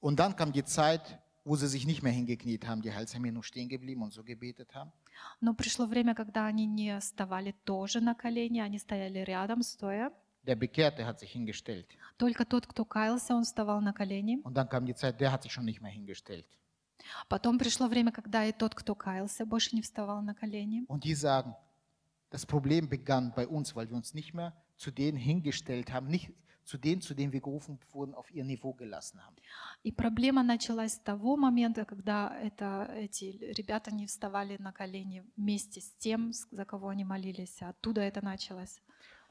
[0.00, 3.42] Und dann kam die Zeit, wo sie sich nicht mehr hingekniet haben, die Heilsarmee nur
[3.42, 4.92] stehen geblieben und so gebetet haben.
[5.40, 10.12] Но пришло время, когда они не вставали тоже на колени, они стояли рядом, стоя.
[10.46, 11.86] Der Bekehrte hat sich hingestellt.
[12.18, 14.40] Только тот, кто каялся, он вставал на колени.
[14.44, 16.46] Und dann kam die Zeit, der hat sich schon nicht mehr hingestellt.
[17.28, 20.84] Потом пришло время, когда и тот, кто каялся, больше не вставал на колени.
[20.88, 21.54] Und die sagen,
[22.30, 26.30] das Problem begann bei uns, weil wir uns nicht mehr zu denen hingestellt haben, nicht
[26.64, 29.36] zu denen, zu denen wir gerufen wurden, auf ihr Niveau gelassen haben.
[29.82, 33.24] И проблема началась с того момента, когда это, эти
[33.56, 37.60] ребята не вставали на колени вместе с тем, за кого они молились.
[37.60, 38.80] Оттуда это началось.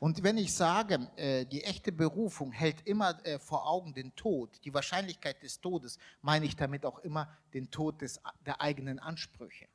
[0.03, 4.61] Und wenn ich sage, äh, die echte Berufung hält immer äh, vor Augen den Tod,
[4.65, 9.67] die Wahrscheinlichkeit des Todes, meine ich damit auch immer den Tod des, der eigenen Ansprüche.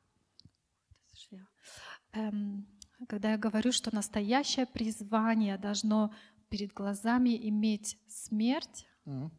[1.14, 1.46] Швея.
[2.12, 2.66] Эм,
[3.08, 6.10] когда я говорю, что настоящее призвание должно
[6.48, 9.30] перед глазами иметь смерть, Mhm.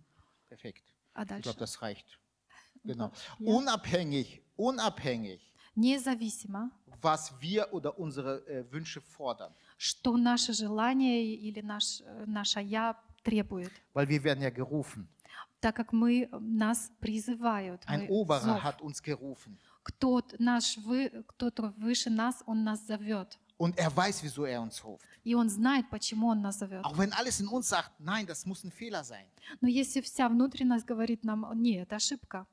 [0.47, 0.83] Perfekt.
[1.15, 2.19] а Ich дальше glaube, das reicht.
[2.83, 3.11] Genau.
[3.39, 3.51] Ja.
[3.51, 5.41] Unabhängig, unabhängig,
[5.76, 6.70] независимо,
[7.02, 9.52] was wir oder unsere äh, Wünsche fordern.
[9.78, 13.72] что наше желание или наш, э, наше «я» требует.
[13.94, 15.08] Weil wir werden ja gerufen.
[15.60, 18.62] Так как мы, нас призывают, Ein мы Oberer зов.
[18.62, 19.58] hat uns gerufen.
[19.82, 23.38] Кто-то наш вы, кто-то выше нас, он нас зовет.
[23.58, 25.04] Und er weiß, wieso er uns ruft.
[25.22, 26.82] И он знает, почему он нас зовет.
[26.84, 29.26] Auch wenn alles in uns sagt, nein, das muss ein Fehler sein,
[29.60, 32.46] Но если вся внутренность говорит нам, нет, это ошибка,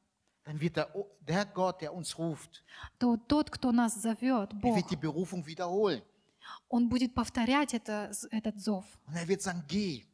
[0.48, 0.88] dann wird der,
[1.28, 2.64] der Gott, der uns ruft,
[2.98, 6.02] то тот, кто нас зовет, er Бог, wird die Berufung wiederholen.
[6.70, 8.86] он будет повторять это, этот зов.
[9.08, 10.06] Und er wird sagen, geh.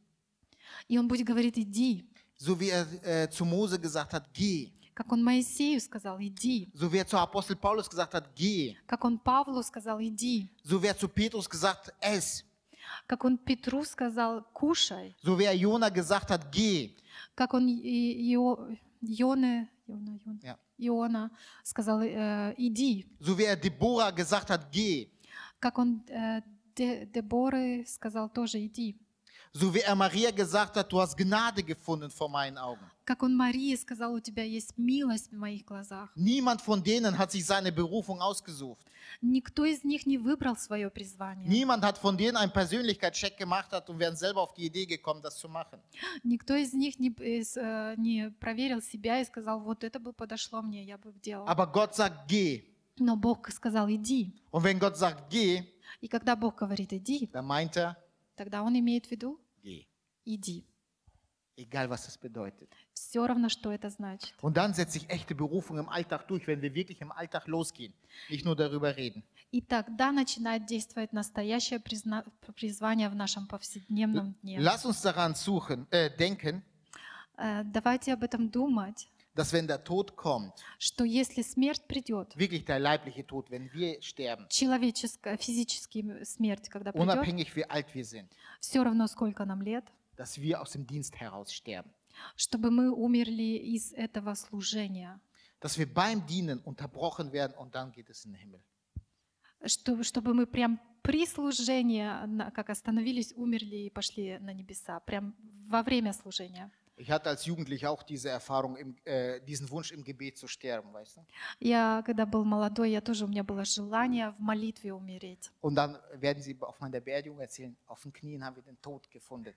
[0.88, 2.04] И он будет говорить, иди.
[2.36, 4.72] So wie er äh, zu Mose gesagt hat, geh.
[4.94, 6.70] Как он Моисею сказал, иди.
[6.74, 8.76] So wie er zu Apostel Paulus gesagt hat, geh.
[8.86, 10.48] Как он Павлу сказал, иди.
[10.64, 12.44] So wie er zu Petrus gesagt hat, ess.
[13.06, 15.14] Как он Петру сказал, кушай.
[15.22, 16.96] So wie er Jona gesagt hat, geh.
[17.36, 18.36] Как он И-
[19.87, 20.57] Ио- Ионе, Иона, Иона, Ja.
[20.77, 21.31] Иона
[21.63, 23.05] сказал, э, иди.
[23.21, 25.09] So wie er Deborah gesagt hat, geh.
[25.59, 26.41] Как он э,
[26.75, 28.95] Де- Деборы сказал тоже, иди.
[29.53, 32.85] So wie er Maria gesagt hat, du hast Gnade gefunden vor meinen Augen.
[33.04, 36.10] Как он Марии сказал, у тебя есть милость в моих глазах.
[36.16, 38.80] Niemand von denen hat sich seine Berufung ausgesucht.
[39.20, 41.46] Никто из них не выбрал свое призвание.
[41.46, 45.20] Niemand hat von denen einen Persönlichkeitscheck gemacht hat und wären selber auf die Idee gekommen,
[45.22, 45.80] das zu machen.
[46.22, 50.82] Никто из них не, э, не проверил себя и сказал, вот это бы подошло мне,
[50.82, 51.46] я бы делал.
[51.46, 52.64] Aber Gott sagt, geh.
[52.98, 54.32] Но Бог сказал, иди.
[54.50, 55.62] Und wenn Gott sagt, geh,
[56.00, 57.96] И когда Бог говорит, иди, dann meint er,
[58.34, 59.84] тогда Он имеет в виду, geh.
[60.24, 60.64] иди.
[61.56, 62.68] Egal, was das bedeutet.
[63.14, 64.34] Все равно, что это значит.
[64.42, 67.92] Und dann setzt sich echte Berufung im Alltag durch, wenn wir wirklich im Alltag losgehen.
[68.28, 69.22] Nicht nur darüber reden.
[69.52, 72.24] И тогда начинает действовать настоящее призна-
[72.56, 74.58] призвание в нашем повседневном дне.
[74.58, 76.62] Lass uns daran suchen, äh, denken,
[77.36, 82.64] Э, Давайте об этом думать, dass wenn der Tod kommt, что если смерть придет, wirklich
[82.64, 88.04] der leibliche Tod, wenn wir sterben, человеческая, физическая смерть, когда придет, unabhängig wie alt wir
[88.04, 88.28] sind,
[88.60, 89.84] все равно сколько нам лет,
[90.16, 91.90] dass wir aus dem Dienst heraus sterben.
[92.36, 95.20] Чтобы мы умерли из этого служения,
[95.60, 98.60] Dass wir beim Dienen unterbrochen werden und dann geht es in den Himmel.
[99.66, 102.06] что- чтобы мы прям при служении,
[102.52, 105.34] как остановились, умерли и пошли на небеса, прям
[105.68, 106.70] во время служения.
[106.96, 110.92] Ich hatte als Jugendlicher auch diese Erfahrung, im, äh, diesen Wunsch im Gebet zu sterben,
[110.92, 111.24] weißt du?
[111.58, 115.50] Я, когда был молодой, я тоже, у меня было желание в молитве умереть.
[115.60, 119.10] Und dann werden sie auf meiner Beerdigung erzählen, auf den Knien haben wir den Tod
[119.10, 119.54] gefunden.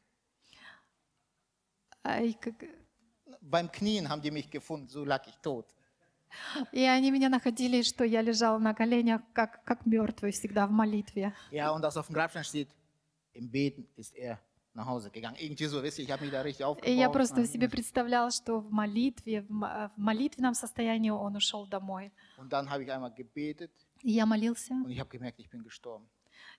[2.07, 2.21] А,
[3.41, 5.65] Beim Knien haben die mich gefunden, so lag ich tot.
[6.73, 11.33] и они меня находили, что я лежала на коленях, как, как мертвый, всегда в молитве.
[11.51, 12.69] Ja, und das auf dem Grabstein steht,
[13.33, 14.39] im Beten ist er
[14.73, 15.37] nach Hause gegangen.
[15.39, 18.59] Irgendwie so, wisst ihr, ich habe mich da richtig И я просто себе представляла, что
[18.59, 22.11] в молитве, в мо- в молитвенном состоянии он ушел домой.
[22.37, 23.71] Und dann habe ich einmal gebetet
[24.03, 26.07] И я молился, und ich habe gemerkt, ich bin gestorben.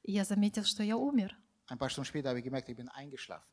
[0.03, 1.37] и я заметил, что я умер.
[1.69, 3.47] Ein paar Stunden später habe ich gemerkt, ich bin eingeschlafen.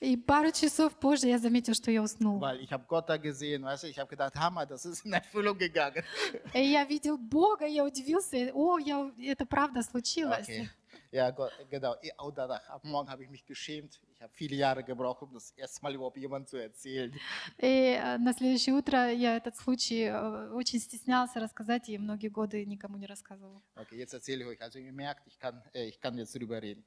[0.00, 2.40] И пару часов позже я заметил, что я уснул.
[2.40, 5.12] Weil ich habe Gott da gesehen, weißt du, ich habe gedacht, Hammer, das ist in
[5.12, 6.04] Erfüllung gegangen.
[6.52, 10.48] И я видел Бога, я удивился, о, я, это правда случилось.
[10.48, 10.68] Okay.
[11.14, 11.94] Ja, Gott, genau.
[12.18, 14.00] Oh, danach, ab morgen habe ich mich geschämt.
[14.14, 17.12] Ich habe viele Jahre gebraucht, um das erste Mal überhaupt jemandem zu erzählen.
[17.58, 22.64] И э, на следующее утро я этот случай э, очень стеснялся рассказать, и многие годы
[22.66, 23.62] никому не рассказывал.
[23.76, 24.60] Okay, jetzt erzähle ich euch.
[24.62, 26.84] Also ihr merkt, ich kann, äh, ich kann jetzt drüber reden.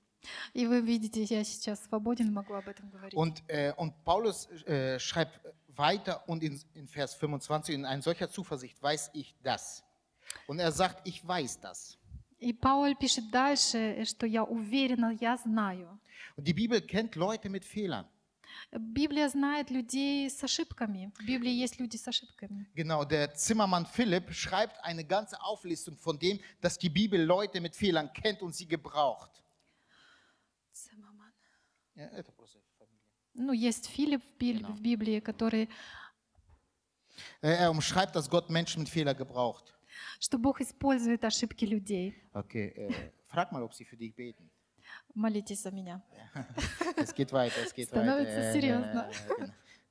[0.54, 3.14] И вы видите, я сейчас свободен, могу об этом говорить.
[3.14, 5.40] Und, äh, und Paulus äh, schreibt
[5.76, 9.82] weiter und in, in Vers 25, in einer solcher Zuversicht weiß ich das.
[10.46, 11.98] Und er sagt, ich weiß das.
[12.38, 16.00] И Пауль пишет дальше, э, что я уверена, я знаю.
[16.36, 18.06] Und die Bibel kennt Leute mit Fehlern.
[18.70, 21.12] Библия знает людей с ошибками.
[21.18, 22.66] В Библии есть люди с ошибками.
[22.74, 27.76] Genau, der Zimmermann Philipp schreibt eine ganze Auflistung von dem, dass die Bibel Leute mit
[27.76, 29.30] Fehlern kennt und sie gebraucht.
[31.97, 33.11] Это просто Familie.
[33.33, 34.73] Ну, есть Филипп в Биб- Genau.
[34.73, 35.69] в Библии, который,
[37.41, 39.73] Äh, Er umschreibt, dass Gott Menschen mit Fehler gebraucht.
[40.19, 42.13] что Бог использует ошибки людей.
[42.33, 44.49] Okay, äh, frag mal, ob sie für dich beten.
[45.15, 46.01] Молитесь за меня.
[46.95, 48.53] Es geht weiter, es geht Становится weiter.
[48.53, 49.11] серьезно.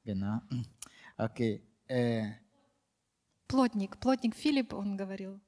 [0.05, 0.41] genau.
[1.19, 1.63] Okay.
[1.89, 2.33] Äh,
[3.49, 5.41] Плотник, плотник Филипп, он говорил.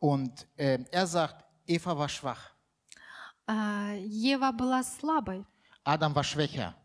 [0.00, 2.54] und äh, er sagt, Eva war schwach,
[3.46, 5.44] А, Ева была слабой,
[5.83, 6.75] Adam war schwächer,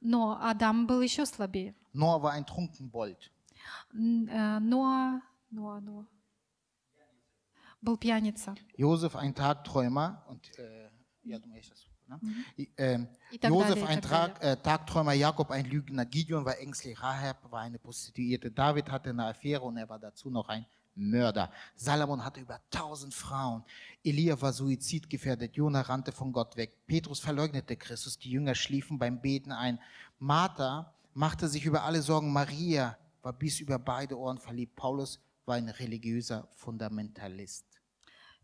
[0.00, 1.74] но Адам был еще слабее.
[1.92, 3.30] Noah war ein Trunkenbold.
[3.94, 6.06] Н- э, Ноа, Ноа, Ноа
[7.80, 8.54] был пьяница.
[8.76, 10.90] Josef ein Tagträumer und äh,
[11.24, 11.72] ja, du möchtest
[12.08, 12.20] das.
[12.20, 12.20] Ne?
[12.58, 16.04] I- ähm, I tak Josef dalej, i ein tak Trag, äh, Tagträumer, Jakob ein Lügner,
[16.06, 20.30] Gideon war ängstlich, Rahab war eine Prostituierte, David hatte eine Affäre und er war dazu
[20.30, 21.50] noch ein Mörder.
[21.74, 23.62] Salomon hatte über tausend Frauen.
[24.02, 26.72] Elia war suizidgefährdet, Jona rannte von Gott weg.
[26.86, 29.78] Petrus verleugnete Christus, die Jünger schliefen beim Beten ein.
[30.18, 32.32] Martha machte sich über alle Sorgen.
[32.32, 34.74] Maria war bis über beide Ohren verliebt.
[34.74, 37.64] Paulus war ein religiöser Fundamentalist.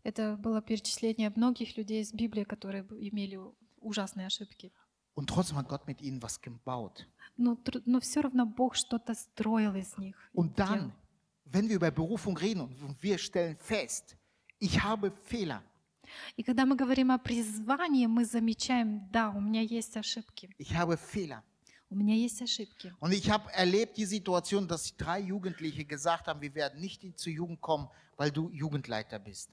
[0.03, 4.71] Это было перечисление многих людей из Библии, которые б- имели у- ужасные ошибки.
[5.15, 7.07] Und trotzdem hat Gott mit ihnen was gebaut.
[7.37, 10.15] Но, тр- но все равно Бог что-то строил из них.
[10.33, 10.91] и Und dann, делал.
[11.47, 14.15] wenn wir über Berufung reden und wir stellen fest,
[14.59, 15.61] ich habe Fehler,
[16.35, 20.49] И когда мы говорим о призвании, мы замечаем, да, у меня есть ошибки.
[20.57, 21.41] ich habe Fehler.
[21.89, 22.93] У меня есть ошибки.
[22.99, 27.15] Und ich habe erlebt die Situation, dass drei Jugendliche gesagt haben, wir werden nicht in
[27.15, 29.49] zur Jugend kommen, weil du Jugendleiter bist.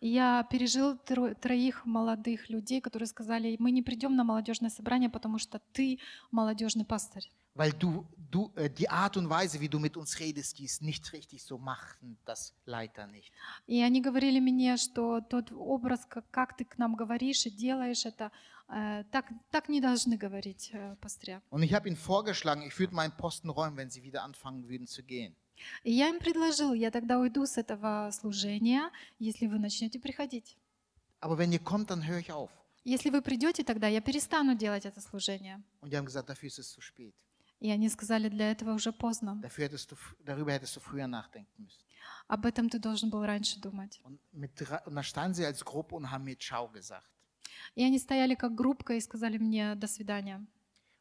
[0.00, 5.38] Я пережил тро- троих молодых людей, которые сказали, мы не придем на молодежное собрание, потому
[5.38, 5.98] что ты
[6.30, 7.30] молодежный пастырь.
[7.56, 10.82] Weil du, du äh, die Art und Weise, wie du mit uns redest, die ist
[10.82, 13.32] nicht richtig, so machen das Leiter nicht.
[13.68, 18.04] И они говорили мне, что тот образ, как, как ты к нам говоришь и делаешь
[18.06, 18.32] это,
[18.68, 21.42] э, так, так не должны говорить э, пастыря.
[21.50, 24.88] Und ich habe ihnen vorgeschlagen, ich würde meinen Posten räumen, wenn sie wieder anfangen würden
[24.88, 25.36] zu gehen.
[25.82, 30.56] И я им предложил, я тогда уйду с этого служения, если вы начнете приходить.
[31.20, 32.50] Aber wenn ihr kommt, dann höre ich auf.
[32.84, 35.62] Если вы придете, тогда я перестану делать это служение.
[35.80, 37.14] Und die haben gesagt, dafür ist es zu spät.
[37.60, 39.40] И они сказали, для этого уже поздно.
[39.40, 41.80] Dafür hättest du, darüber hättest du früher nachdenken müssen.
[42.28, 44.00] Об этом ты должен был раньше думать.
[44.04, 44.50] Und, mit,
[44.84, 47.08] und standen sie als Gruppe und haben mir Ciao gesagt.
[47.74, 50.44] И они стояли как группка и сказали мне «до свидания».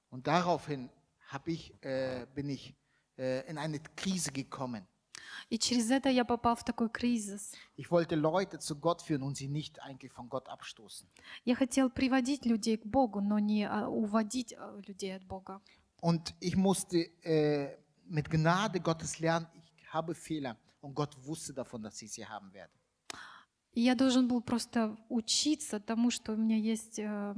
[0.10, 0.90] Und daraufhin
[1.32, 2.76] hab ich, äh, bin ich
[3.17, 4.87] in eine Krise gekommen.
[5.51, 7.53] И через это я попал в такой кризис.
[7.77, 11.09] Ich wollte Leute zu Gott führen und sie nicht eigentlich von Gott abstoßen.
[11.45, 15.61] Я хотел приводить людей к Богу, но не а, уводить а, людей от Бога.
[16.01, 20.57] Und ich musste äh, mit Gnade Gottes lernen, ich habe Fehler.
[20.81, 22.73] Und Gott wusste davon, dass ich sie haben werde.
[23.74, 27.36] И я должен был просто учиться тому, что у меня есть э,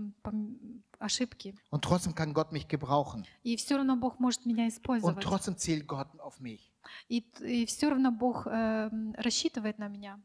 [0.99, 1.55] ошибки.
[1.71, 3.23] Und trotzdem kann Gott mich gebrauchen.
[3.43, 5.23] И все равно Бог может меня Und использовать.
[5.23, 6.71] trotzdem zählt Gott auf mich.
[7.09, 10.19] И, и все равно Бог э, рассчитывает на меня.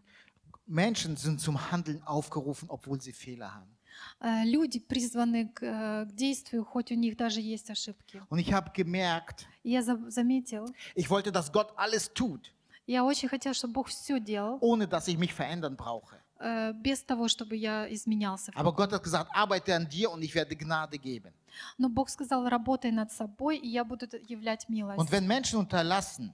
[0.66, 3.76] Menschen sind zum Handeln aufgerufen, obwohl sie Fehler haben.
[4.20, 8.22] Э, люди призваны к, э, к действию, хоть у них даже есть ошибки.
[8.30, 12.52] Und ich habe gemerkt, я за- заметил, ich wollte, dass Gott alles tut,
[12.86, 16.16] я очень хотел, чтобы Бог все делал, ohne dass ich mich verändern brauche.
[16.40, 18.50] э, без того, чтобы я изменялся.
[18.54, 21.32] Aber Gott hat gesagt, arbeite an dir und ich werde Gnade geben.
[21.78, 24.98] Но Бог сказал, работай над собой, и я буду являть милость.
[24.98, 26.32] Und wenn Menschen unterlassen,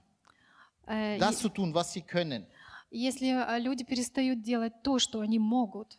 [0.85, 2.45] Э, das zu tun, was sie können,
[2.89, 5.97] Если э, люди перестают делать то, что они могут,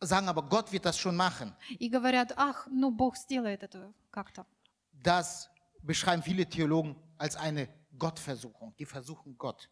[0.00, 4.44] sagen aber, Gott wird das schon machen, и говорят, ах, ну Бог сделает это как-то.
[4.92, 5.48] das
[5.82, 8.75] beschreiben viele Theologen als eine Gottversuchung.
[8.77, 9.69] Die versuchen Gott.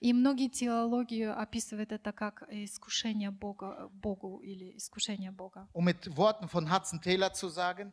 [0.00, 5.68] И многие теологию описывают это как искушение Бога, Богу или искушение Бога.
[5.72, 7.92] Um mit Worten von Hudson Taylor zu sagen,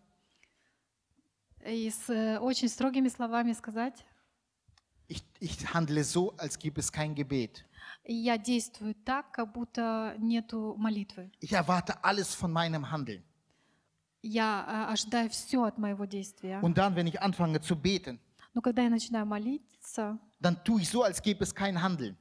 [1.65, 4.05] И с э, очень строгими словами сказать,
[5.07, 7.65] ich, ich handle so, als gibt es kein Gebet.
[8.05, 11.31] я действую так, как будто нету молитвы.
[11.41, 13.23] Ich erwarte alles von meinem Handeln.
[14.21, 16.59] Я э, ожидаю все от моего действия.
[16.61, 18.19] Und dann, wenn ich anfange zu beten,
[18.54, 22.16] Но когда я начинаю молиться, dann tue ich so, als gäbe es kein Handeln.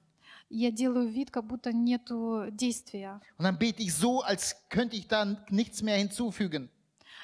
[0.49, 3.21] я делаю вид, как будто нету действия.
[3.37, 6.69] Und dann bete ich so, als könnte ich da nichts mehr hinzufügen.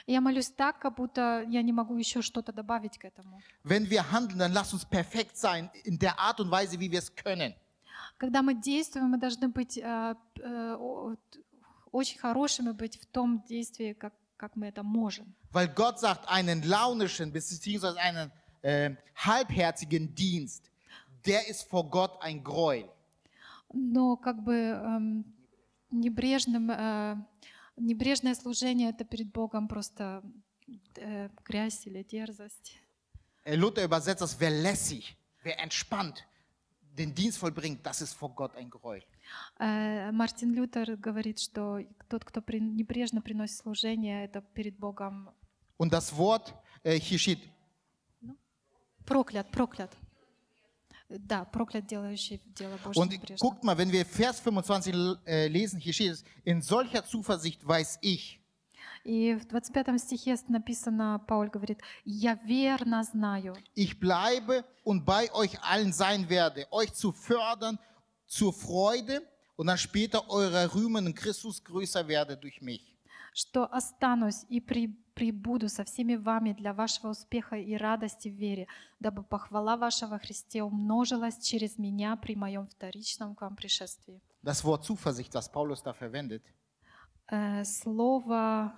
[0.06, 3.42] Я молюсь так, как будто я не могу еще что-то добавить к этому.
[3.66, 7.00] Wenn wir handeln, dann lass uns perfekt sein in der Art und Weise, wie wir
[7.00, 7.54] es können.
[8.18, 11.40] Когда мы действуем, мы должны быть э, э, о- т-
[11.92, 15.36] очень хорошими быть в том действии, как, как мы это можем.
[15.52, 18.32] Weil Gott sagt, einen launischen beziehungsweise einen
[18.62, 20.72] äh, halbherzigen Dienst,
[21.26, 22.90] der ist vor Gott ein Gräuel.
[23.74, 25.26] Но как бы эм,
[25.92, 27.18] небрежным э,
[27.78, 30.24] Небрежное служение это перед Богом просто
[30.96, 32.76] э, грязь или дерзость.
[33.46, 36.26] Äh, Luther übersetzt das, wer lässig, wer entspannt
[36.82, 39.04] den Dienst vollbringt, das ist vor Gott ein Gräuel.
[39.60, 41.80] Э, Мартин Лютер говорит, что
[42.10, 45.30] тот, кто небрежно приносит служение, это перед Богом
[45.78, 47.48] Und das Wort äh, hier steht,
[49.07, 49.91] проклят, проклят.
[51.09, 53.37] Да, проклят, делающий дело Божье und небрежно.
[53.39, 54.95] guckt mal, wenn wir Vers 25
[55.27, 58.39] äh, lesen, hier steht es, in solcher Zuversicht weiß ich,
[59.05, 65.61] И в 25 стихе написано, Пауль говорит, «Я верно знаю, ich bleibe und bei euch
[65.63, 67.79] allen sein werde, euch zu fördern
[68.27, 69.21] zur Freude
[69.57, 72.97] und dann später eurer rühmenden Christus größer werde durch mich.
[73.35, 78.68] что останусь и при- прибуду со всеми вами для вашего успеха и радости в вере,
[79.00, 84.22] дабы похвала ваша во Христе умножилась через меня при моем вторичном к вам пришествии».
[84.44, 86.44] Das Wort Zuversicht, was Paulus da verwendet,
[87.30, 88.72] Э, Слово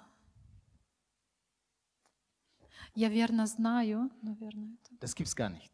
[2.95, 5.71] «я верно знаю», наверное, это- das gibt es gar nicht.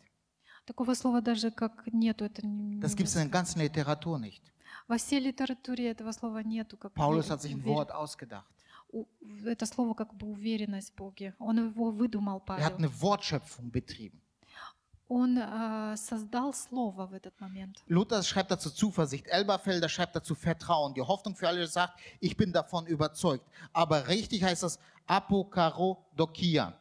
[0.65, 2.25] такого слова даже как нету.
[2.25, 4.41] Это не- Das не gibt es in der ganzen Literatur nicht.
[4.87, 6.75] Во всей литературе этого слова нету.
[6.77, 8.51] Как Paulus hat sich ein Wort ausgedacht.
[9.45, 11.33] Это слово как бы уверенность в Боге.
[11.39, 12.77] Он его выдумал, Er hat Павел.
[12.77, 14.21] eine Wortschöpfung betrieben.
[15.07, 17.83] Он э, создал слово в этот момент.
[17.87, 20.95] Luther schreibt dazu Zuversicht, Elberfelder schreibt dazu Vertrauen.
[20.95, 23.45] Die Hoffnung für alle sagt, ich bin davon überzeugt.
[23.71, 26.73] Aber richtig heißt das Apokarodokia.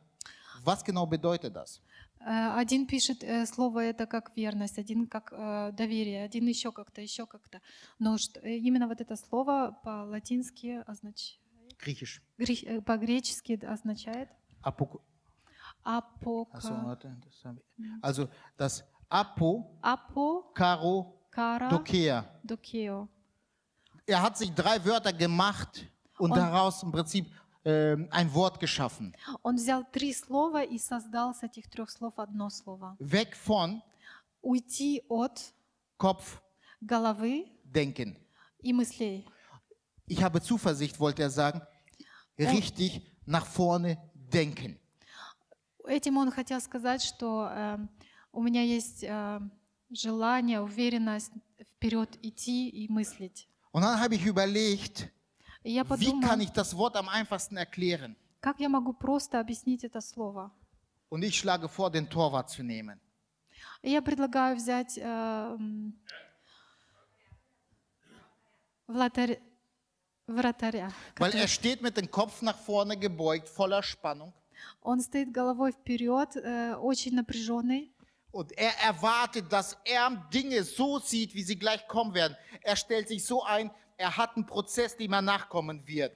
[0.64, 1.80] Was genau bedeutet das?
[2.20, 7.02] Э, Один пишет э, слово это как верность, один как э, доверие, один еще как-то,
[7.02, 7.60] еще как-то.
[7.98, 11.38] Но э, именно вот это слово по-латински означает,
[11.77, 12.21] Griechisch.
[12.85, 14.29] по-гречески означает
[14.63, 15.01] Apok
[15.83, 17.85] апока, Achso, warte, das habe ich.
[18.01, 18.27] Also
[18.57, 21.19] das Apokarodokia.
[21.31, 23.07] апокара докео.
[24.07, 25.85] Er hat sich drei Wörter gemacht
[26.17, 27.27] und Und- daraus im Prinzip
[27.65, 29.13] ähm, ein Wort geschaffen.
[29.43, 32.95] Он взял три слова и создал с этих трех слов одно слово.
[32.99, 33.81] Weg von
[34.41, 35.53] Уйти от
[35.97, 36.41] Kopf
[36.81, 38.15] головы denken.
[38.61, 39.25] и мыслей.
[40.06, 41.62] Ich habe Zuversicht, wollte er sagen,
[42.38, 44.78] richtig nach vorne denken.
[45.86, 47.78] Этим он хотел сказать, что э,
[48.32, 49.40] у меня есть э,
[49.90, 51.30] желание, уверенность
[51.76, 53.48] вперед идти и мыслить.
[53.72, 55.10] Und dann habe ich überlegt,
[55.62, 58.16] И я wie подумала, kann ich das Wort am einfachsten erklären?
[58.40, 60.50] как я могу просто объяснить это слово.
[61.10, 62.98] Und ich schlage vor, den Torwart zu nehmen.
[63.82, 65.94] И я предлагаю взять э, м,
[68.88, 69.40] влатарь-
[70.27, 70.91] вратаря.
[71.17, 74.33] Weil который- er steht mit dem Kopf nach vorne gebeugt, voller Spannung.
[74.81, 77.91] Он стоит головой вперед, э, очень напряженный.
[78.31, 82.37] Und er erwartet, dass er Dinge so sieht, wie sie gleich kommen werden.
[82.61, 86.15] Er stellt sich so ein, er hat einen Prozess, dem er nachkommen wird.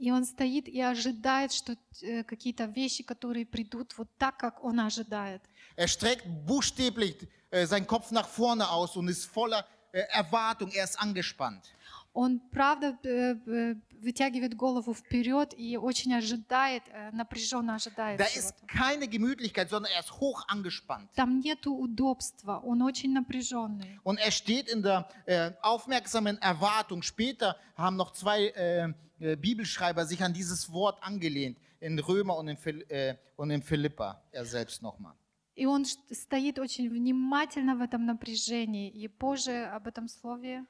[0.00, 4.78] И он стоит и ожидает, что э, какие-то вещи, которые придут вот так, как он
[4.80, 5.42] ожидает.
[5.76, 7.16] Er streckt buchstäblich
[7.50, 11.64] äh, seinen Kopf nach vorne aus und ist voller äh, Erwartung, er ist angespannt.
[12.13, 18.67] Он, правда, э, э, вытягивает голову вперед и очень ожидает, э, напряженно ожидает Da ist
[18.67, 21.09] keine Gemütlichkeit, sondern er ist hoch angespannt.
[21.15, 23.99] Там нету удобства, он очень напряженный.
[24.03, 27.01] Und er steht in der äh, aufmerksamen Erwartung.
[27.01, 32.47] Später haben noch zwei äh, äh, Bibelschreiber sich an dieses Wort angelehnt, in Römer und
[32.47, 35.15] in, Phil, äh, und in Philippa, er selbst nochmal.
[35.55, 38.89] И он стоит очень внимательно в этом напряжении.
[38.89, 40.65] И позже об этом слове...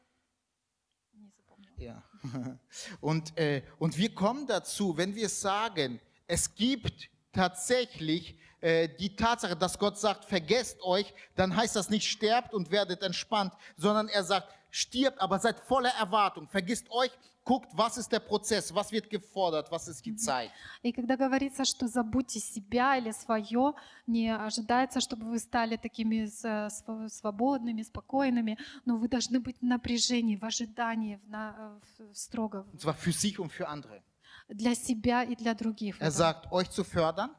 [1.78, 2.04] Ja.
[3.02, 9.58] Und, äh, und wir kommen dazu, wenn wir sagen, es gibt tatsächlich äh, die Tatsache,
[9.58, 14.24] dass Gott sagt, vergesst euch, dann heißt das nicht sterbt und werdet entspannt, sondern er
[14.24, 17.12] sagt, stirbt, aber seid voller Erwartung, vergisst euch
[17.46, 20.50] guckt, was ist der Prozess, was wird gefordert, was ist die Zeit.
[20.82, 23.74] И когда говорится, что забудьте себя или свое,
[24.08, 30.36] не ожидается, чтобы вы стали такими св- свободными, спокойными, но вы должны быть в напряжении,
[30.38, 34.02] в ожидании, в на- в- строго Und zwar für sich und für andere.
[34.50, 37.32] для себя и для других, Er sagt, euch zu fördern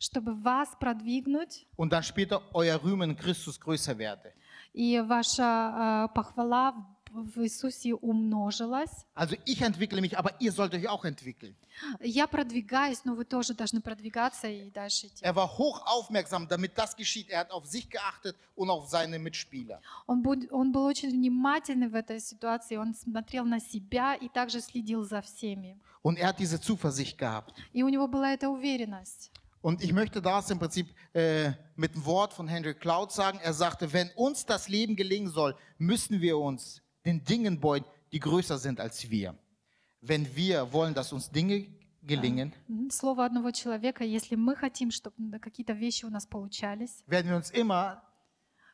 [0.00, 4.32] чтобы вас продвигнуть, und dann später euer Rühmen Christus größer werde.
[4.72, 9.05] и ваша э, похвала в в Иисусе умножилась.
[9.13, 11.55] Also ich entwickle mich, aber ihr sollt euch auch entwickeln.
[12.01, 15.23] Я продвигаюсь, но вы тоже должны продвигаться и дальше идти.
[15.23, 17.29] Er war hoch aufmerksam, damit das geschieht.
[17.29, 19.79] Er hat auf sich geachtet und auf seine Mitspieler.
[20.07, 24.59] Он, буд- он был очень внимательный в этой ситуации, он смотрел на себя и также
[24.61, 25.77] следил за всеми.
[26.01, 27.53] Und er hat diese Zuversicht gehabt.
[27.73, 29.31] И у него была эта уверенность.
[29.61, 33.39] Und ich möchte das im Prinzip äh, mit dem Wort von Henry Cloud sagen.
[33.41, 38.19] Er sagte, wenn uns das Leben gelingen soll, müssen wir uns den Dingen beugen, die
[38.19, 39.35] größer sind als wir.
[40.01, 41.65] wenn wir wollen, dass uns Dinge
[42.01, 42.89] gelingen, Мгм.
[42.91, 47.49] Слово одного человека, если мы хотим, чтобы какие-то вещи у нас получались, werden wir uns
[47.51, 48.01] immer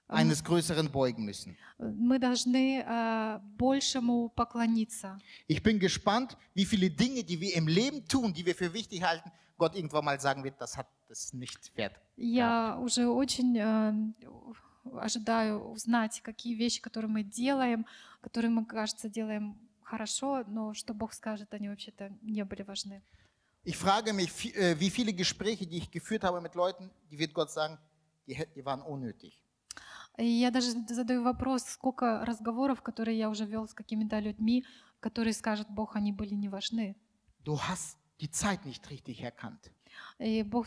[0.07, 1.55] eines Größeren beugen müssen.
[1.77, 5.19] э, мы должны э, большему поклониться.
[5.47, 9.03] Ich bin gespannt, wie viele Dinge, die wir im Leben tun, die wir für wichtig
[9.03, 11.93] halten, Gott irgendwann mal sagen wird, das hat das nicht wert.
[12.15, 13.93] Я уже очень э,
[14.92, 17.86] ожидаю узнать, какие вещи, которые мы делаем,
[18.20, 23.02] которые мы, кажется, делаем хорошо, но что Бог скажет, они вообще-то не были важны.
[23.64, 27.32] Ich frage mich, äh, wie viele Gespräche, die ich geführt habe mit Leuten, die wird
[27.32, 27.78] Gott sagen,
[28.26, 29.40] die, waren unnötig.
[30.16, 34.64] Я даже задаю вопрос, сколько разговоров, которые я уже вел с какими-то людьми,
[35.00, 36.94] которые скажут, Бог, они были не важны.
[37.44, 39.72] Du hast die Zeit nicht richtig erkannt.
[40.18, 40.66] И Бог,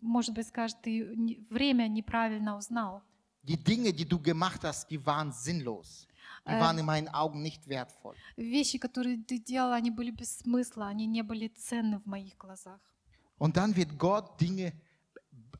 [0.00, 3.02] может быть, скажет, ты время неправильно узнал.
[3.46, 6.06] Die Dinge, die du gemacht hast, die waren sinnlos.
[6.46, 6.60] Die Ähm.
[6.60, 8.16] waren in meinen Augen nicht wertvoll.
[8.36, 12.80] Вещи, которые ты делал, они были без смысла, они не были ценны в моих глазах.
[13.38, 14.72] Und dann wird Gott Dinge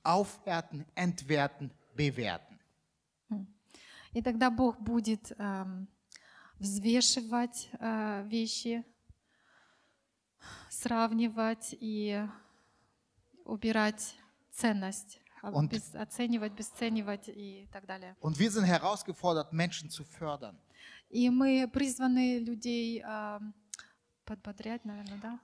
[0.02, 2.58] aufwerten, entwerten, bewerten.
[4.12, 5.88] И тогда Бог будет эм,
[6.60, 8.84] взвешивать э, вещи,
[10.70, 12.24] сравнивать и
[13.44, 14.14] убирать
[14.52, 18.16] ценность, а, Und- без- оценивать, обесценивать и так далее.
[18.20, 20.56] Und wir sind herausgefordert, Menschen zu fördern.
[21.10, 23.54] И мы призваны людей эм,
[24.24, 25.38] подбодрять, наверное, да?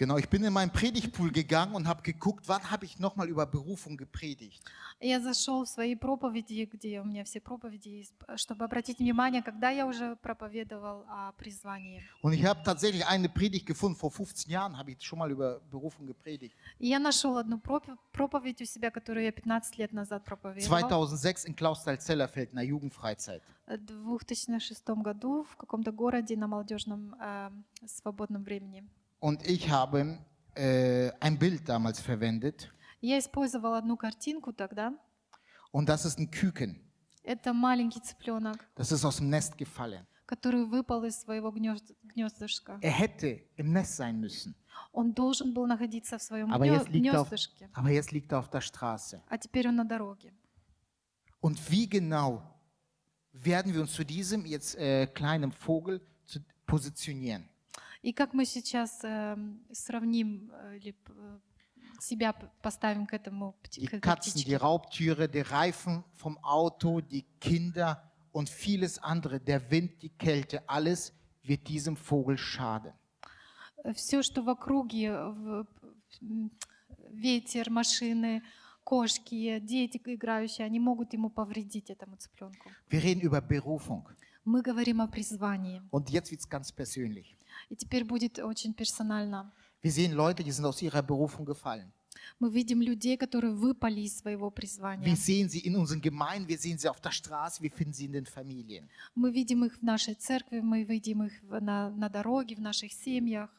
[0.00, 3.46] Genau, ich bin in meinen Predigtpool gegangen und habe geguckt, wann habe ich nochmal über
[3.46, 4.62] Berufung gepredigt.
[5.00, 9.70] Я зашел в свои проповеди, где у меня все проповеди есть, чтобы обратить внимание, когда
[9.70, 12.02] я уже проповедовал о призвании.
[12.22, 15.60] Und ich habe tatsächlich eine Predigt gefunden, vor 15 Jahren habe ich schon mal über
[15.70, 16.54] Berufung gepredigt.
[16.78, 20.80] И я нашел одну пропи- проповедь у себя, которую я 15 лет назад проповедовал.
[20.80, 23.42] 2006 in Klausthal-Zellerfeld, in der Jugendfreizeit.
[23.66, 27.50] В 2006 году в каком-то городе на молодежном э,
[27.86, 28.84] свободном времени.
[29.20, 30.18] Und ich habe
[30.54, 32.70] äh, ein Bild damals verwendet.
[33.00, 34.92] Я использовала одну картинку тогда.
[35.72, 36.80] Und das ist ein Küken.
[37.22, 40.06] Это маленький цыпленок, Das ist aus dem Nest gefallen.
[40.26, 42.78] который выпал из своего гнезд- гнездышка.
[42.82, 44.54] Er hätte im Nest sein müssen.
[44.92, 48.12] Он должен был находиться в своем Aber гнё- jetzt liegt, er auf, гнездышке, aber jetzt
[48.12, 49.20] liegt er auf der Straße.
[49.28, 50.32] а теперь он на дороге.
[51.40, 52.42] Und wie genau
[53.32, 57.48] werden wir uns zu diesem jetzt äh, kleinen Vogel zu positionieren?
[58.01, 61.39] И как мы сейчас эм, сравним э, или п- э,
[61.99, 64.57] себя поставим к этому Die die птичке?
[64.57, 71.13] Raubtiere, die Reifen vom Auto, die Kinder und vieles andere, der Wind, die Kälte, alles
[71.43, 72.93] wird diesem Vogel schaden.
[73.93, 75.67] Все, что в округе, в-
[76.21, 76.51] м,
[77.11, 78.41] ветер, машины,
[78.83, 82.69] кошки, дети играющие, они могут ему повредить, этому цыпленку.
[82.89, 84.07] Wir reden über Berufung.
[84.43, 85.83] Мы говорим о призвании.
[85.91, 87.35] Und jetzt wird es ganz persönlich.
[87.68, 89.50] И теперь будет очень персонально.
[89.82, 91.92] Wir sehen Leute, die sind aus ihrer Berufung gefallen.
[92.40, 95.14] Мы видим людей, которые выпали из своего Wir призвания.
[95.16, 98.12] sehen sie in unseren Gemeinden, wir sehen sie auf der Straße, wir finden sie in
[98.12, 98.88] den Familien.
[99.14, 102.92] Мы видим их в нашей церкви, мы видим их в- на, на дороге, в наших
[102.92, 103.50] семьях.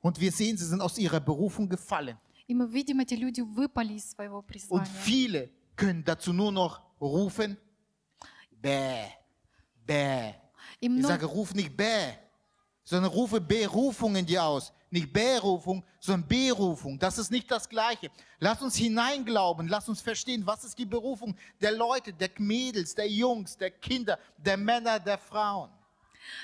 [0.00, 2.16] Und wir sehen, sie sind aus ihrer Berufung gefallen.
[2.48, 4.86] И мы видим, эти люди выпали из своего Und призвания.
[5.04, 7.56] viele können dazu nur noch rufen,
[8.62, 9.08] bäh,
[9.86, 10.34] bäh.
[10.80, 12.14] И Ich мно- sage, ruf nicht bäh,
[12.86, 14.72] sondern rufe Berufung in dir aus.
[14.90, 16.98] Nicht Berufung, sondern Berufung.
[16.98, 18.10] Das ist nicht das Gleiche.
[18.40, 23.08] Lass uns hineinglauben, lass uns verstehen, was ist die Berufung der Leute, der Mädels, der
[23.08, 25.70] Jungs, der Kinder, der Männer, der Frauen.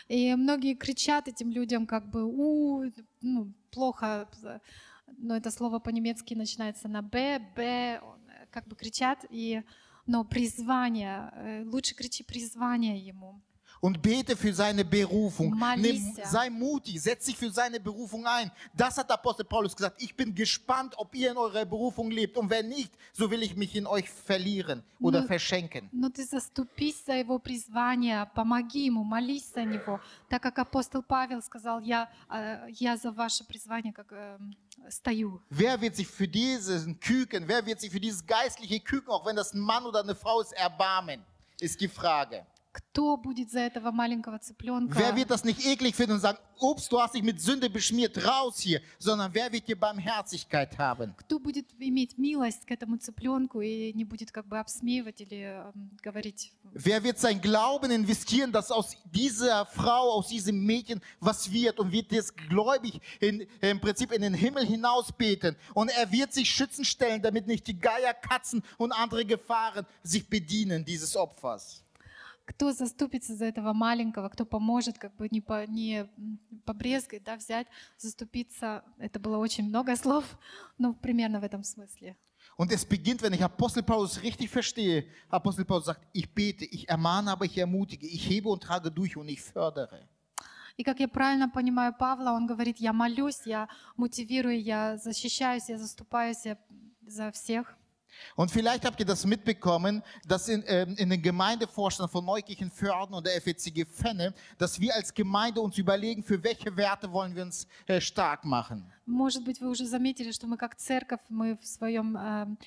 [0.09, 4.59] И многие кричат этим людям, как бы, у, ну, плохо, э,
[5.19, 9.63] но это слово по-немецки начинается на б, б, он, э, как бы кричат, и,
[10.07, 13.41] но призвание, э, лучше кричи призвание ему.
[13.83, 15.51] Und bete für seine Berufung.
[15.51, 16.27] Nimm, Malicia.
[16.27, 18.51] sei mutig, setz dich für seine Berufung ein.
[18.75, 20.03] Das hat Apostel Paulus gesagt.
[20.03, 22.37] Ich bin gespannt, ob ihr in eurer Berufung lebt.
[22.37, 25.89] Und wenn nicht, so will ich mich in euch verlieren oder Ну, verschenken.
[25.93, 30.01] Но ты заступись за его призвание, помоги ему, молись за него.
[30.29, 34.57] Так как апостол Павел сказал, я, э, я за ваше призвание как, эм,
[34.91, 35.41] стою.
[35.51, 39.37] Wer wird sich für diesen Küken, wer wird sich für dieses geistliche Küken, auch wenn
[39.37, 41.23] das ein Mann oder eine Frau ist, erbarmen?
[41.61, 42.45] Ist die Frage.
[42.79, 44.97] Кто будет за этого маленького цыпленка?
[44.97, 48.25] Wer wird das nicht eklig finden und sagen, ups, du hast dich mit Sünde beschmiert,
[48.25, 51.15] raus hier, sondern wer wird dir Barmherzigkeit haben?
[51.17, 55.91] Кто будет иметь милость к этому цыпленку и не будет как бы обсмеивать или эм,
[56.03, 56.53] говорить?
[56.73, 61.91] Wer wird sein Glauben investieren, dass aus dieser Frau, aus diesem Mädchen was wird und
[61.91, 66.49] wird das gläubig in, im Prinzip in den Himmel hinaus beten und er wird sich
[66.51, 71.82] schützen stellen, damit nicht die Geier, Katzen und andere Gefahren sich bedienen dieses Opfers.
[72.46, 76.08] Кто заступится за этого маленького, кто поможет, как бы не, по, не
[76.66, 77.68] побрезгать, да, взять,
[77.98, 78.84] заступиться.
[78.98, 80.26] Это было очень много слов,
[80.78, 82.16] но примерно в этом смысле.
[82.58, 85.08] Und es beginnt, wenn ich Apostel Paulus richtig verstehe.
[85.30, 89.18] Apostel Paulus sagt, ich bete, ich ermahne, aber ich ermutige, ich hebe und trage durch
[89.18, 90.08] und ich fördere.
[90.76, 95.78] И как я правильно понимаю Павла, он говорит, я молюсь, я мотивирую, я защищаюсь, я
[95.78, 96.44] заступаюсь
[97.06, 97.76] за всех.
[98.37, 103.15] Und vielleicht habt ihr das mitbekommen, dass in, ähm, in den Gemeindevorstand von Neukirchen Förden
[103.15, 107.43] und der FECG Fenne, dass wir als Gemeinde uns überlegen, für welche Werte wollen wir
[107.45, 108.85] uns äh, stark machen.
[109.07, 112.59] Может быть, вы уже заметили, что мы как церковь, мы в своем эм,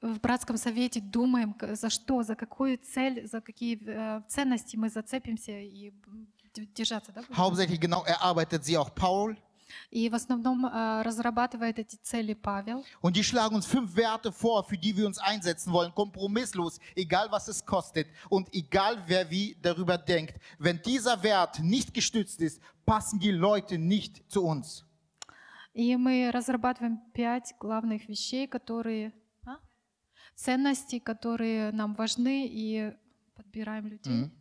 [0.00, 4.90] в братском совете думаем, к- за что, за какую цель, за какие э, ценности мы
[4.90, 7.22] зацепимся и м, д- держаться, да?
[7.22, 7.34] будем?
[7.36, 9.36] Hauptsächlich genau erarbeitet sie auch Paul.
[9.90, 12.84] И в основном э, разрабатывает эти цели Павел.
[13.00, 17.28] Und die schlagen uns fünf Werte vor, für die wir uns einsetzen wollen, kompromisslos, egal
[17.30, 20.34] was es kostet und egal wer wie darüber denkt.
[20.58, 24.84] Wenn dieser Wert nicht gestützt ist, passen die Leute nicht zu uns.
[25.74, 29.12] И мы разрабатываем пять главных вещей, которые
[29.44, 29.58] а?
[30.36, 32.92] ценности, которые нам важны, и
[33.34, 34.22] подбираем людей.
[34.22, 34.37] Да, к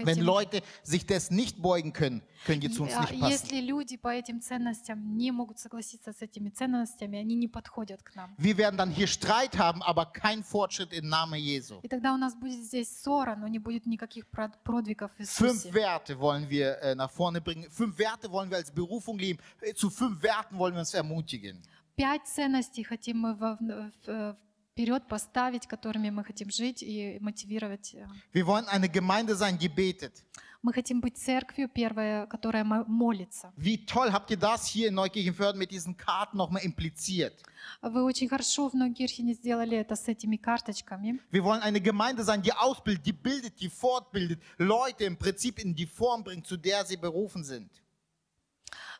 [0.00, 0.26] Wenn этим.
[0.26, 3.30] Leute sich des nicht beugen können, können die zu uns А nicht passen.
[3.32, 8.14] Если люди по этим ценностям не могут согласиться с этими ценностями, они не подходят к
[8.14, 8.32] нам.
[8.38, 11.80] Wir werden dann hier Streit haben, aber kein Fortschritt im Namen Jesu.
[11.82, 15.64] И тогда у нас будет здесь ссора, но не будет никаких прод- продвигов в Fünf
[15.64, 15.74] Иисусе.
[15.74, 17.68] Werte wollen wir äh, nach vorne bringen.
[17.68, 19.40] Fünf Werte wollen wir als Berufung leben.
[19.62, 21.60] Äh, Zu fünf Werten wollen wir uns ermutigen.
[21.96, 23.58] Пять ценностей хотим мы во-
[24.06, 24.36] в-
[24.73, 27.93] вперед поставить, которыми мы хотим жить и мотивировать.
[27.93, 28.07] э.
[28.33, 30.23] Wir wollen eine Gemeinde sein, die betet.
[30.63, 33.51] Мы хотим быть церковью, первая, которая мо- молится.
[33.57, 37.33] Wie toll habt ihr das hier in Neukirchenförden mit diesen Karten nochmal impliziert?
[37.81, 41.19] Вы очень хорошо в Нойкирхене сделали это с этими карточками.
[41.31, 45.75] Wir wollen eine Gemeinde sein, die ausbildet, die bildet, die fortbildet, Leute im Prinzip in
[45.75, 47.69] die Form bringt, zu der sie berufen sind.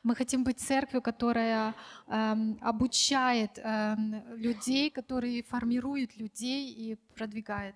[0.03, 1.75] Мы хотим быть церковью, которая
[2.07, 7.75] эм, обучает эм, людей, которые формирует людей и продвигает.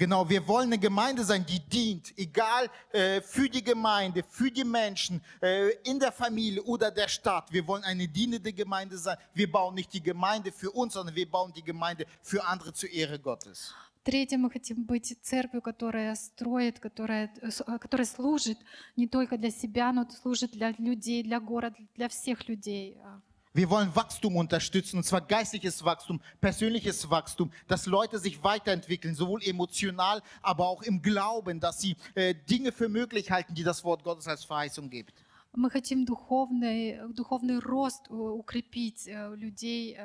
[0.00, 4.62] Genau, wir wollen eine Gemeinde sein, die dient, egal äh, für die Gemeinde, für die
[4.62, 7.50] Menschen, äh, in der Familie oder der Stadt.
[7.50, 9.16] Wir wollen eine dienende Gemeinde sein.
[9.34, 12.90] Wir bauen nicht die Gemeinde für uns, sondern wir bauen die Gemeinde für andere zur
[12.90, 13.74] Ehre Gottes.
[14.03, 18.57] Третье, мы хотим быть церковью, которая строит, которая, э, э, которая служит
[18.97, 22.97] не только для себя, но служит для людей, для города, для всех людей.
[23.01, 23.21] А,
[23.55, 29.41] Wir wollen Wachstum unterstützen, und zwar geistliches Wachstum, persönliches Wachstum, dass Leute sich weiterentwickeln, sowohl
[29.43, 34.03] emotional, aber auch im Glauben, dass sie äh, Dinge für möglich halten, die das Wort
[34.03, 35.13] Gottes als Verheißung gibt.
[35.55, 39.95] Мы хотим духовный, духовный рост э, укрепить э, людей.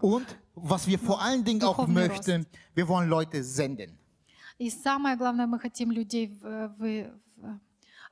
[0.00, 3.96] Und was wir vor allen Dingen auch Духовный möchten, wir wollen Leute senden.
[4.58, 7.60] И самое главное, мы хотим людей в- в- в-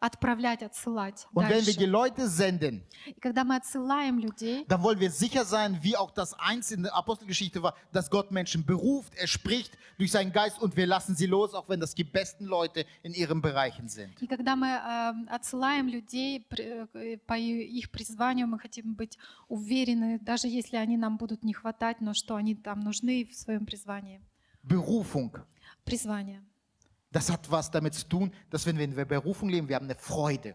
[0.01, 1.85] отправлять, отсылать Und wenn wir die дальше.
[1.89, 6.33] Leute senden, И когда мы отсылаем людей, dann wollen wir sicher sein, wie auch das
[6.33, 10.75] eins in der Apostelgeschichte war, dass Gott Menschen beruft, er spricht durch seinen Geist und
[10.75, 14.11] wir lassen sie los, auch wenn das die besten Leute in ihren Bereichen sind.
[14.19, 20.47] и когда мы э, отсылаем людей э, по их призванию, мы хотим быть уверены, даже
[20.47, 24.19] если они нам будут не хватать, но что они там нужны в своем призвании.
[24.63, 25.31] Berufung.
[25.85, 26.43] Призвание.
[27.12, 29.86] Das hat was damit zu tun, dass wenn wir in der Berufung leben, wir haben
[29.86, 30.54] eine Freude.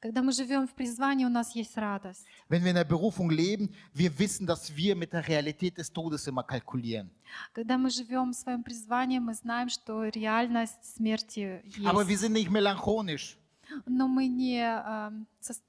[0.00, 2.24] Когда мы живем в призвании, у нас есть радость.
[2.48, 6.26] Wenn wir in der Berufung leben, wir wissen, dass wir mit der Realität des Todes
[6.28, 7.10] immer kalkulieren.
[7.52, 11.84] Когда мы живем в своем призвании, мы знаем, что реальность смерти есть.
[11.84, 13.36] Aber wir sind nicht melancholisch.
[13.86, 15.62] Но мы не эм, сос-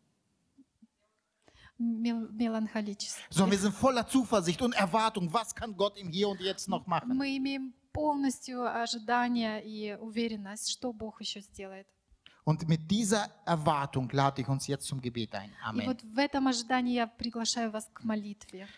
[1.79, 3.23] мел- меланхолически.
[3.31, 5.31] sondern wir sind voller Zuversicht und Erwartung.
[5.33, 7.17] Was kann Gott im Hier und Jetzt noch machen?
[7.17, 11.86] Мы имеем полностью ожидание и уверенность, что Бог еще сделает.
[12.46, 15.50] Und mit dieser Erwartung lade ich uns jetzt zum Gebet ein.
[15.50, 15.86] И Amen.
[15.86, 18.68] вот в этом ожидании я приглашаю вас к молитве.